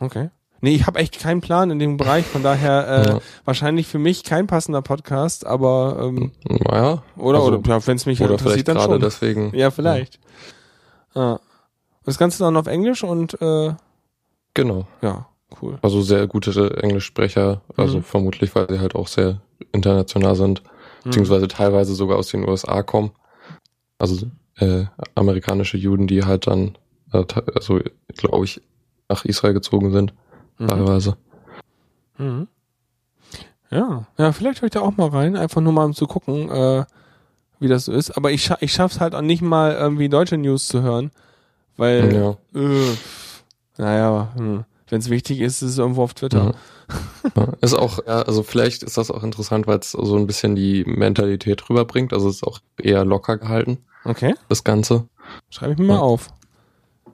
[0.00, 0.30] Okay.
[0.60, 3.18] Nee, ich habe echt keinen Plan in dem Bereich, von daher äh, ja.
[3.44, 8.06] wahrscheinlich für mich kein passender Podcast, aber ähm, naja, oder Also, oder ja, wenn es
[8.06, 9.00] mich oder interessiert, vielleicht dann gerade schon.
[9.00, 9.54] deswegen.
[9.54, 10.18] Ja, vielleicht.
[11.14, 11.32] Ja.
[11.34, 11.40] Und
[12.06, 13.74] das Ganze dann auf Englisch und äh,
[14.54, 14.86] Genau.
[15.02, 15.26] ja,
[15.60, 15.78] cool.
[15.82, 18.02] Also sehr gute Englischsprecher, also Mhm.
[18.04, 19.40] vermutlich, weil sie halt auch sehr
[19.72, 20.62] international sind.
[21.04, 23.12] Beziehungsweise teilweise sogar aus den USA kommen.
[23.98, 24.26] Also
[24.56, 24.84] äh,
[25.14, 26.76] amerikanische Juden, die halt dann,
[27.12, 27.24] äh,
[27.54, 27.80] also
[28.16, 28.60] glaube ich,
[29.08, 30.14] nach Israel gezogen sind,
[30.58, 30.68] Mhm.
[30.68, 31.16] teilweise.
[32.18, 32.48] Mhm.
[33.70, 36.48] Ja, ja, vielleicht höre ich da auch mal rein, einfach nur mal um zu gucken,
[36.50, 36.84] äh,
[37.58, 38.12] wie das so ist.
[38.12, 41.10] Aber ich, scha ich schaff's halt auch nicht mal irgendwie deutsche News zu hören,
[41.76, 42.36] weil, Ja.
[42.60, 42.92] äh,
[43.78, 44.64] naja, hm.
[44.88, 46.44] wenn es wichtig ist, ist es irgendwo auf Twitter.
[46.44, 46.54] Mhm.
[47.60, 50.84] Ist auch, ja, also vielleicht ist das auch interessant, weil es so ein bisschen die
[50.84, 52.12] Mentalität rüberbringt.
[52.12, 55.08] Also es ist auch eher locker gehalten, Okay, das Ganze.
[55.50, 56.00] schreibe ich mir mal Ja.
[56.00, 56.28] auf.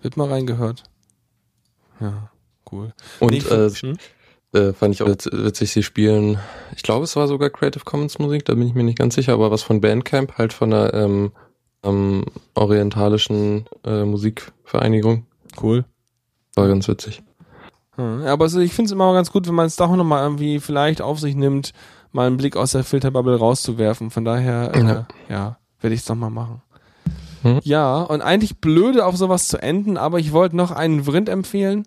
[0.03, 0.83] Wird mal reingehört.
[2.01, 2.31] Ja,
[2.73, 2.93] cool.
[3.21, 3.97] Und Nee, äh, hm?
[4.55, 6.39] äh, fand ich auch witz- witzig, sie spielen,
[6.75, 9.35] ich glaube, es war sogar Creative Commons Musik, da bin ich mir nicht ganz sicher,
[9.35, 11.33] aber was von Bandcamp, halt von der ähm,
[11.85, 15.27] ähm, orientalischen äh, Musikvereinigung.
[15.63, 15.85] Cool.
[16.57, 17.23] War ganz witzig.
[18.27, 21.03] Aber so, ich finde es immer ganz gut, wenn man es doch nochmal irgendwie vielleicht
[21.03, 21.73] auf sich nimmt,
[22.13, 24.11] mal einen Blick aus der Filterbubble rauszuwerfen.
[24.11, 25.59] Von daher, äh, ja, Ja.
[25.81, 26.63] werde ich es doch mal machen.
[27.43, 27.61] Hm.
[27.63, 31.85] Ja, und eigentlich blöde auf sowas zu enden, aber ich wollte noch einen Vrind empfehlen.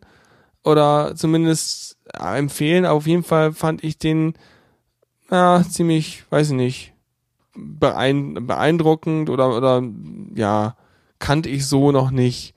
[0.63, 2.85] Oder zumindest äh, empfehlen.
[2.85, 4.33] Auf jeden Fall fand ich den
[5.29, 6.93] ja, ziemlich, weiß ich nicht,
[7.55, 9.81] beein beeindruckend oder, oder
[10.35, 10.75] ja,
[11.19, 12.53] kannte ich so noch nicht.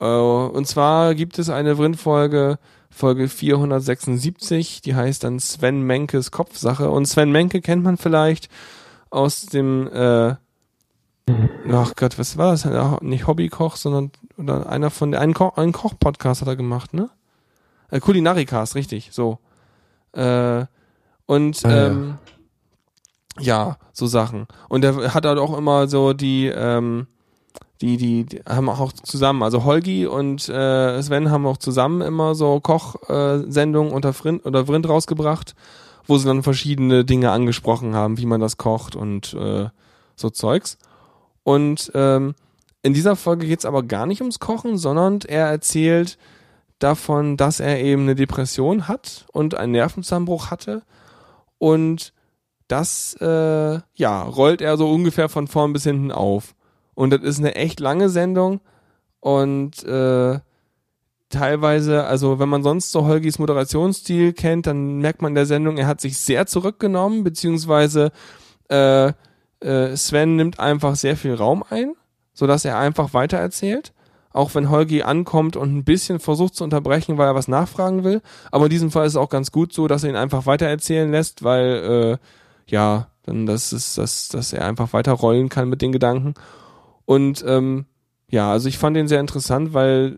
[0.00, 2.58] Äh, und zwar gibt es eine Vrind-Folge,
[2.90, 6.90] Folge 476, die heißt dann Sven Menkes Kopfsache.
[6.90, 8.48] Und Sven Menke kennt man vielleicht
[9.10, 10.34] aus dem, äh,
[11.72, 12.64] ach Gott, was war das?
[12.64, 17.10] Ja, Nicht Hobbykoch, sondern oder einer von einen, Ko einen Koch-Podcast hat er gemacht, ne?
[17.90, 19.38] Äh, Kulinarikast, richtig, so.
[20.12, 20.64] Äh,
[21.26, 21.86] und Ah, ja.
[21.86, 22.18] ähm,
[23.38, 24.46] ja, so Sachen.
[24.68, 27.06] Und er hat halt auch immer so die, ähm,
[27.80, 32.34] die, die, die haben auch zusammen, also Holgi und äh, Sven haben auch zusammen immer
[32.34, 35.54] so Kochsendungen äh, unter Vrind oder Vrind rausgebracht,
[36.06, 39.68] wo sie dann verschiedene Dinge angesprochen haben, wie man das kocht und äh,
[40.14, 40.76] so Zeugs.
[41.42, 42.34] Und ähm,
[42.82, 46.18] in dieser Folge geht's aber gar nicht ums Kochen, sondern er erzählt
[46.78, 50.82] davon, dass er eben eine Depression hat und einen Nervenzusammenbruch hatte.
[51.58, 52.12] Und
[52.68, 56.54] das, äh, ja, rollt er so ungefähr von vorn bis hinten auf.
[56.94, 58.60] Und das ist eine echt lange Sendung.
[59.20, 60.40] Und äh,
[61.30, 65.78] teilweise, also wenn man sonst so Holgis Moderationsstil kennt, dann merkt man in der Sendung,
[65.78, 68.12] er hat sich sehr zurückgenommen, beziehungsweise
[68.68, 69.12] äh,
[69.60, 71.94] äh, Sven nimmt einfach sehr viel Raum ein,
[72.34, 73.92] sodass er einfach weitererzählt.
[74.32, 78.22] Auch wenn Holgi ankommt und ein bisschen versucht zu unterbrechen, weil er was nachfragen will.
[78.52, 81.10] Aber in diesem Fall ist es auch ganz gut so, dass er ihn einfach weitererzählen
[81.10, 85.90] lässt, weil äh, ja, dann das ist, dass, dass er einfach weiterrollen kann mit den
[85.90, 86.34] Gedanken.
[87.10, 87.86] Und ähm,
[88.28, 90.16] ja, also ich fand den sehr interessant, weil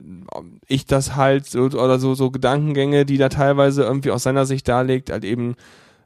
[0.66, 4.68] ich das halt so, oder so, so Gedankengänge, die da teilweise irgendwie aus seiner Sicht
[4.68, 5.54] darlegt, halt eben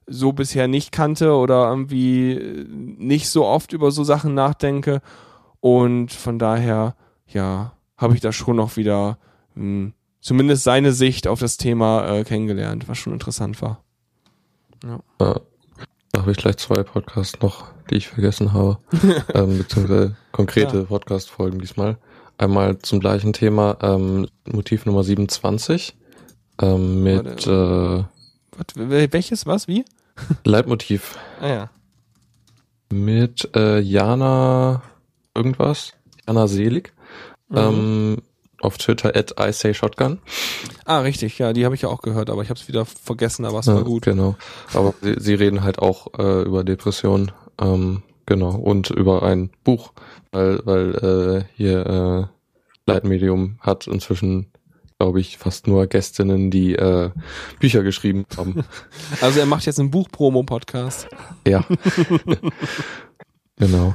[0.06, 5.00] so bisher nicht kannte oder irgendwie nicht so oft über so Sachen nachdenke.
[5.58, 6.94] Und von daher,
[7.26, 9.18] ja, habe ich da schon noch wieder
[9.56, 13.82] mh, hm, zumindest seine Sicht auf das Thema äh, kennengelernt, was schon interessant war.
[14.84, 15.00] Ja.
[15.20, 15.40] ja.
[16.12, 18.78] Da habe ich gleich zwei Podcasts noch, die ich vergessen habe.
[19.34, 20.84] ähm, beziehungsweise konkrete ja.
[20.84, 21.98] Podcast-Folgen diesmal.
[22.38, 25.96] Einmal zum gleichen Thema, ähm, Motiv Nummer 27.
[26.60, 28.04] Ähm, mit äh,
[28.74, 29.84] welches, was, wie?
[30.44, 31.18] Leitmotiv.
[31.40, 31.70] Ah ja.
[32.90, 34.82] Mit äh, Jana
[35.34, 35.92] irgendwas.
[36.26, 36.92] Jana Selig.
[37.48, 37.56] Mhm.
[37.56, 38.22] Ähm,
[38.60, 40.18] auf Twitter at I say Shotgun.
[40.84, 43.44] Ah, richtig, ja, die habe ich ja auch gehört, aber ich habe es wieder vergessen,
[43.44, 44.04] aber es ja, war gut.
[44.04, 44.36] Genau.
[44.72, 49.92] Aber sie, sie reden halt auch äh, über Depressionen, ähm, genau, und über ein Buch,
[50.32, 54.52] weil, weil äh, hier äh, Leitmedium hat inzwischen,
[54.98, 57.10] glaube ich, fast nur Gästinnen, die äh,
[57.58, 58.64] Bücher geschrieben haben.
[59.20, 61.08] Also er macht jetzt einen Buch-Promo-Podcast.
[61.46, 61.64] Ja.
[63.56, 63.94] genau.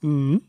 [0.00, 0.42] Mhm.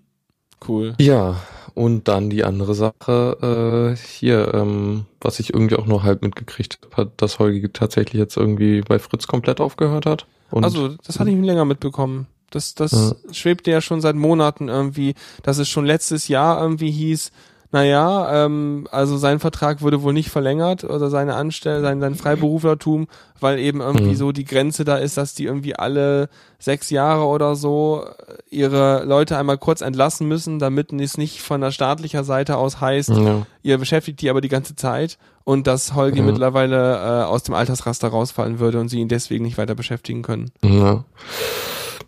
[0.68, 0.96] Cool.
[1.00, 1.38] Ja,
[1.76, 6.80] und dann die andere Sache, äh, hier, ähm, was ich irgendwie auch nur halb mitgekriegt
[6.96, 10.28] habe, dass Holgi tatsächlich jetzt irgendwie bei Fritz komplett aufgehört hat.
[10.52, 12.28] Und also, das hatte ich länger mitbekommen.
[12.52, 13.34] Das, das ja.
[13.34, 17.32] schwebte ja schon seit Monaten irgendwie, dass es schon letztes Jahr irgendwie hieß,
[17.74, 23.08] naja, ähm, also sein Vertrag wurde wohl nicht verlängert oder seine Anstell sein, sein Freiberuflertum,
[23.40, 24.16] weil eben irgendwie mhm.
[24.16, 28.06] so die Grenze da ist, dass die irgendwie alle sechs Jahre oder so
[28.52, 33.10] ihre Leute einmal kurz entlassen müssen, damit es nicht von der staatlicher Seite aus heißt,
[33.10, 33.48] ja.
[33.64, 36.26] ihr beschäftigt die aber die ganze Zeit und dass Holgi ja.
[36.26, 40.52] mittlerweile äh, aus dem Altersraster rausfallen würde und sie ihn deswegen nicht weiter beschäftigen können.
[40.64, 41.06] Ja.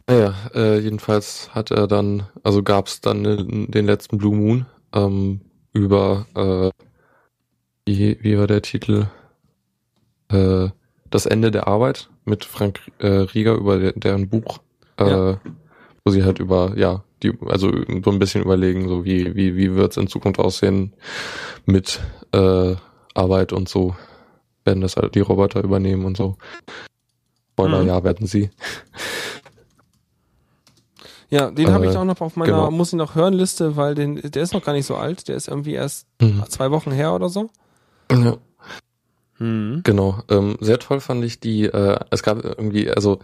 [0.06, 5.42] Naja, äh, jedenfalls hat er dann, also gab es dann den letzten Blue Moon, ähm,
[5.76, 6.72] über, äh,
[7.86, 9.08] wie, wie war der Titel?
[10.30, 10.70] Äh,
[11.12, 14.60] das Ende der Arbeit mit Frank äh, Rieger über de, deren Buch,
[14.98, 15.42] äh, ja.
[16.04, 17.72] wo sie halt über, ja, die, also
[18.04, 20.94] so ein bisschen überlegen, so wie, wie, wie wird's in Zukunft aussehen
[21.66, 22.00] mit
[22.32, 22.76] äh,
[23.14, 23.96] Arbeit und so,
[24.64, 26.38] werden das halt die Roboter übernehmen und so.
[27.52, 27.88] Spoiler, mhm.
[27.88, 28.50] ja, werden sie.
[31.30, 32.72] Ja, den äh, habe ich auch noch auf meiner genau.
[32.72, 35.36] muss ich noch hören Liste, weil den der ist noch gar nicht so alt, der
[35.36, 36.44] ist irgendwie erst mhm.
[36.50, 37.50] zwei Wochen her oder so.
[38.12, 38.38] Ja.
[39.40, 39.82] Mhm.
[39.84, 40.20] Genau.
[40.30, 41.66] Ähm, sehr toll fand ich die.
[41.66, 43.20] Äh, es gab irgendwie also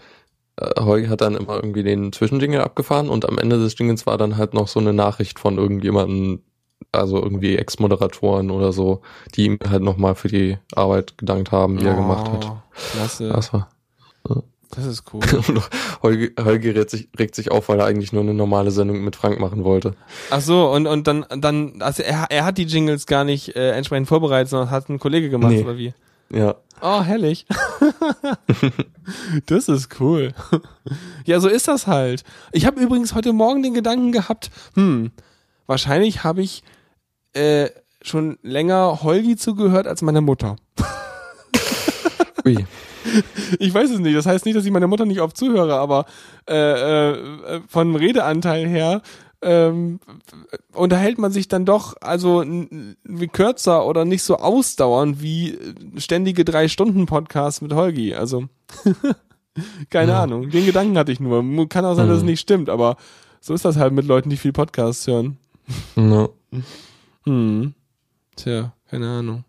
[0.57, 4.17] äh, Heu hat dann immer irgendwie den Zwischendinge abgefahren und am Ende des Dingens war
[4.17, 6.41] dann halt noch so eine Nachricht von irgendjemandem,
[6.91, 9.01] also irgendwie Ex-Moderatoren oder so,
[9.35, 12.51] die ihm halt nochmal für die Arbeit gedankt haben, die oh, er gemacht hat.
[12.91, 13.29] Klasse.
[13.29, 13.69] Das war,
[14.27, 14.43] ja.
[14.75, 15.21] Das ist cool.
[15.47, 15.61] Und
[16.01, 19.15] Holger, Holger regt, sich, regt sich auf, weil er eigentlich nur eine normale Sendung mit
[19.15, 19.95] Frank machen wollte.
[20.29, 23.71] Ach so, und, und dann, dann, also er, er hat die Jingles gar nicht äh,
[23.71, 25.63] entsprechend vorbereitet, sondern hat ein Kollege gemacht, nee.
[25.63, 25.93] oder wie?
[26.33, 26.55] Ja.
[26.81, 27.45] Oh, herrlich.
[29.45, 30.33] das ist cool.
[31.25, 32.23] ja, so ist das halt.
[32.51, 35.11] Ich habe übrigens heute Morgen den Gedanken gehabt, hm,
[35.67, 36.63] wahrscheinlich habe ich
[37.33, 37.69] äh,
[38.01, 40.55] schon länger Holgi zugehört als meine Mutter.
[42.45, 42.65] Ui.
[43.59, 44.15] ich weiß es nicht.
[44.15, 46.05] Das heißt nicht, dass ich meiner Mutter nicht oft zuhöre, aber
[46.49, 49.01] äh, äh, von Redeanteil her
[49.41, 49.99] ähm,
[50.73, 52.43] unterhält man sich dann doch also
[53.31, 55.57] kürzer oder nicht so ausdauernd wie
[55.97, 58.13] ständige drei Stunden Podcasts mit Holgi.
[58.13, 58.45] Also
[59.89, 60.23] keine ja.
[60.23, 60.49] Ahnung.
[60.49, 61.43] Den Gedanken hatte ich nur.
[61.69, 62.29] Kann auch sein, dass es mhm.
[62.29, 62.97] nicht stimmt, aber
[63.39, 65.37] so ist das halt mit Leuten, die viel Podcasts hören.
[65.95, 66.33] No.
[67.25, 67.73] Hm.
[68.35, 69.43] Tja, keine Ahnung.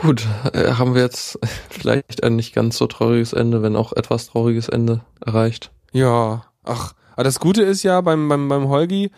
[0.00, 1.40] Gut, äh, haben wir jetzt
[1.70, 5.72] vielleicht ein nicht ganz so trauriges Ende, wenn auch etwas trauriges Ende erreicht.
[5.92, 9.10] Ja, ach, aber das Gute ist ja beim, beim, beim Holgi,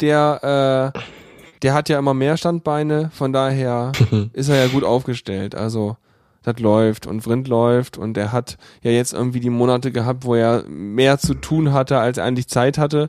[0.00, 0.98] der, äh,
[1.62, 3.90] der hat ja immer mehr Standbeine, von daher
[4.32, 5.56] ist er ja gut aufgestellt.
[5.56, 5.96] Also,
[6.44, 10.36] das läuft und Vrind läuft und er hat ja jetzt irgendwie die Monate gehabt, wo
[10.36, 13.08] er mehr zu tun hatte, als er eigentlich Zeit hatte.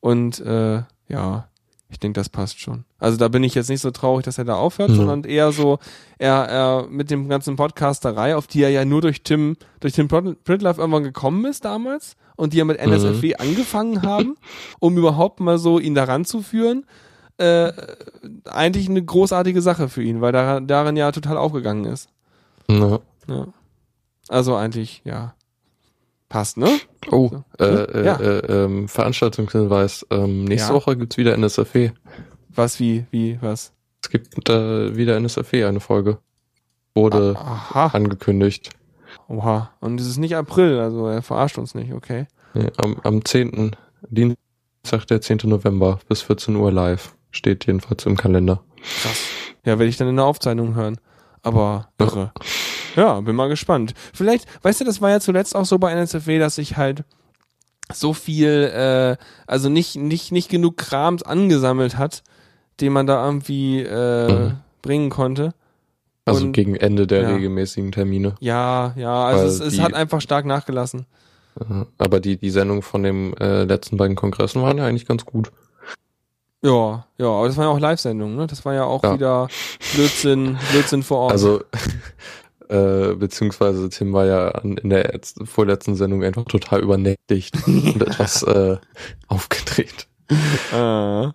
[0.00, 1.47] Und äh, ja,
[1.90, 2.84] ich denke, das passt schon.
[2.98, 4.96] Also da bin ich jetzt nicht so traurig, dass er da aufhört, mhm.
[4.96, 5.78] sondern eher so,
[6.18, 10.08] er, er mit dem ganzen Podcasterei, auf die er ja nur durch Tim, durch Tim
[10.08, 13.34] Pritloff irgendwann gekommen ist damals und die ja mit NSFW mhm.
[13.38, 14.36] angefangen haben,
[14.80, 16.84] um überhaupt mal so ihn daran zu führen,
[17.38, 17.72] äh,
[18.44, 22.10] eigentlich eine großartige Sache für ihn, weil da, darin ja total aufgegangen ist.
[22.68, 23.00] Ja.
[23.28, 23.46] Ja.
[24.28, 25.34] Also eigentlich, ja.
[26.28, 26.78] Passt, ne?
[27.10, 27.64] Oh, So.
[27.64, 28.16] äh, äh, Ja.
[28.20, 30.06] äh, ähm, Veranstaltungshinweis.
[30.10, 30.74] Ähm, nächste Ja.
[30.74, 31.90] Woche gibt's wieder NSFW.
[32.54, 33.72] Was, wie, wie, was?
[34.02, 36.18] Es gibt äh, wieder NSFW eine Folge.
[36.94, 37.86] Wurde Aha.
[37.94, 38.70] angekündigt.
[39.28, 39.70] Oha.
[39.80, 42.26] Und es ist nicht April, also er verarscht uns nicht, okay.
[42.54, 43.76] Ja, am, am 10.
[44.10, 45.38] Dienstag, der 10.
[45.44, 47.14] November bis 14 Uhr live.
[47.30, 48.62] Steht jedenfalls im Kalender.
[49.02, 49.20] Krass.
[49.64, 50.98] Ja, werde ich dann in der Aufzeichnung hören.
[51.42, 52.32] Aber irre.
[52.98, 53.94] Ja, bin mal gespannt.
[54.12, 57.04] Vielleicht, weißt du, das war ja zuletzt auch so bei NSFW, dass ich halt
[57.92, 62.22] so viel, äh, also nicht, nicht, nicht genug Krams angesammelt hat,
[62.80, 64.52] den man da irgendwie äh, Mhm.
[64.82, 65.54] bringen konnte.
[66.24, 67.28] Also Und- gegen Ende der ja.
[67.30, 68.34] regelmäßigen Termine.
[68.40, 71.06] Ja, ja, also Weil es, es die- hat einfach stark nachgelassen.
[71.58, 75.24] Äh, Aber die, die Sendung von den äh, letzten beiden Kongressen waren ja eigentlich ganz
[75.24, 75.50] gut.
[76.62, 78.46] Ja, ja, aber das war ja auch Live-Sendung, ne?
[78.48, 79.14] Das war ja auch Ja.
[79.14, 79.48] wieder
[79.94, 81.32] Blödsinn, Blödsinn vor Ort.
[81.32, 81.62] Also,
[82.68, 88.76] äh, beziehungsweise Tim war ja in der vorletzten Sendung einfach total übernächtigt und etwas äh,
[89.28, 90.06] aufgedreht.
[90.72, 91.28] Äh.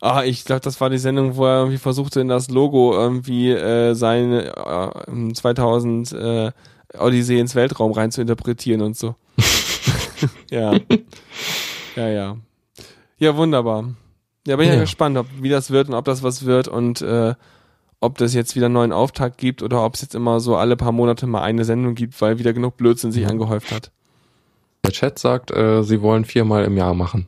[0.00, 3.50] Ah, ich glaube, das war die Sendung, wo er irgendwie versuchte, in das Logo irgendwie
[3.50, 4.54] äh, seine
[5.08, 6.52] äh, 2000 äh,
[6.96, 9.16] Odyssee ins Weltraum rein zu interpretieren und so.
[10.50, 10.74] ja.
[11.96, 12.36] Ja, ja.
[13.18, 13.92] Ja, wunderbar.
[14.46, 14.80] Ja, bin ja, Ja.
[14.80, 17.34] gespannt, ob, wie das wird und ob das was wird und äh,
[18.00, 20.76] ob das jetzt wieder einen neuen Auftakt gibt oder ob es jetzt immer so alle
[20.76, 23.90] paar Monate mal eine Sendung gibt, weil wieder genug Blödsinn sich angehäuft hat.
[24.84, 27.26] Der Chat sagt, äh, sie wollen viermal im Jahr machen.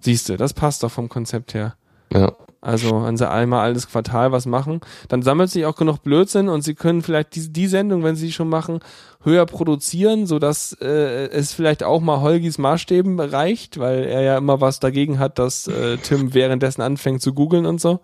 [0.00, 1.74] Siehste, das passt doch vom Konzept her.
[2.12, 2.32] Ja.
[2.62, 4.80] Also an sie einmal alles Quartal was machen.
[5.08, 8.26] Dann sammelt sich auch genug Blödsinn und sie können vielleicht die, die Sendung, wenn sie
[8.26, 8.80] die schon machen,
[9.22, 14.60] höher produzieren, sodass äh, es vielleicht auch mal Holgis Maßstäben reicht, weil er ja immer
[14.60, 18.00] was dagegen hat, dass äh, Tim währenddessen anfängt zu googeln und so.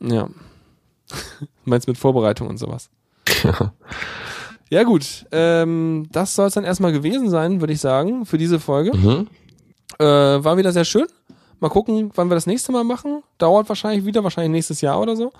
[0.00, 0.28] Ja.
[1.64, 2.90] Meinst mit Vorbereitung und sowas.
[4.70, 8.58] Ja gut, ähm, das soll es dann erstmal gewesen sein, würde ich sagen, für diese
[8.58, 8.96] Folge.
[8.96, 9.28] Mhm.
[9.98, 11.06] Äh, war wieder sehr schön.
[11.60, 13.22] Mal gucken, wann wir das nächste Mal machen.
[13.38, 15.32] Dauert wahrscheinlich wieder, wahrscheinlich nächstes Jahr oder so.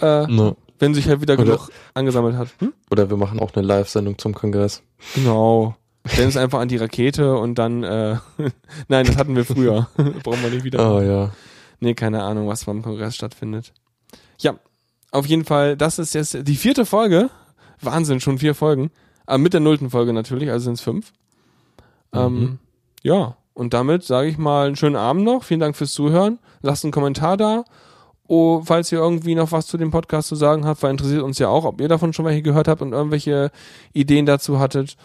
[0.00, 0.56] Äh, Ne.
[0.78, 2.48] wenn sich halt wieder Oder- genug angesammelt hat.
[2.58, 2.72] Hm?
[2.90, 4.82] Oder wir machen auch eine Live-Sendung zum Kongress.
[5.14, 5.76] Genau.
[6.06, 8.16] Stellen es einfach an die Rakete und dann, äh,
[8.88, 9.88] nein, das hatten wir früher.
[10.22, 10.80] Brauchen wir nicht wieder.
[10.80, 11.30] Ah ja.
[11.80, 13.72] Nee, keine Ahnung, was beim Kongress stattfindet.
[14.38, 14.54] Ja,
[15.14, 17.30] auf jeden Fall, das ist jetzt die vierte Folge.
[17.80, 18.90] Wahnsinn, schon vier Folgen.
[19.26, 21.12] Aber mit der nullten Folge natürlich, also sind es fünf.
[22.12, 22.58] Ähm, Mhm.
[23.02, 25.44] ja, und damit sage ich mal einen schönen Abend noch.
[25.44, 26.38] Vielen Dank fürs Zuhören.
[26.62, 27.64] Lasst einen Kommentar da.
[28.26, 31.38] Oh, falls ihr irgendwie noch was zu dem Podcast zu sagen habt, weil interessiert uns
[31.38, 33.50] ja auch, ob ihr davon schon welche gehört habt und irgendwelche
[33.92, 34.96] Ideen dazu hattet.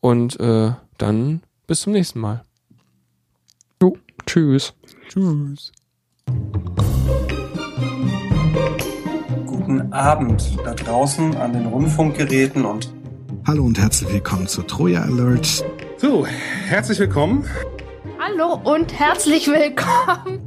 [0.00, 2.44] Und äh, dann bis zum nächsten Mal.
[3.82, 4.72] Jo, tschüss.
[5.08, 5.72] Tschüss.
[9.70, 12.92] Guten Abend da draußen an den Rundfunkgeräten und
[13.46, 15.64] Hallo und herzlich willkommen zu Troja Alert.
[15.96, 17.44] So, herzlich willkommen.
[18.18, 20.40] Hallo und herzlich willkommen.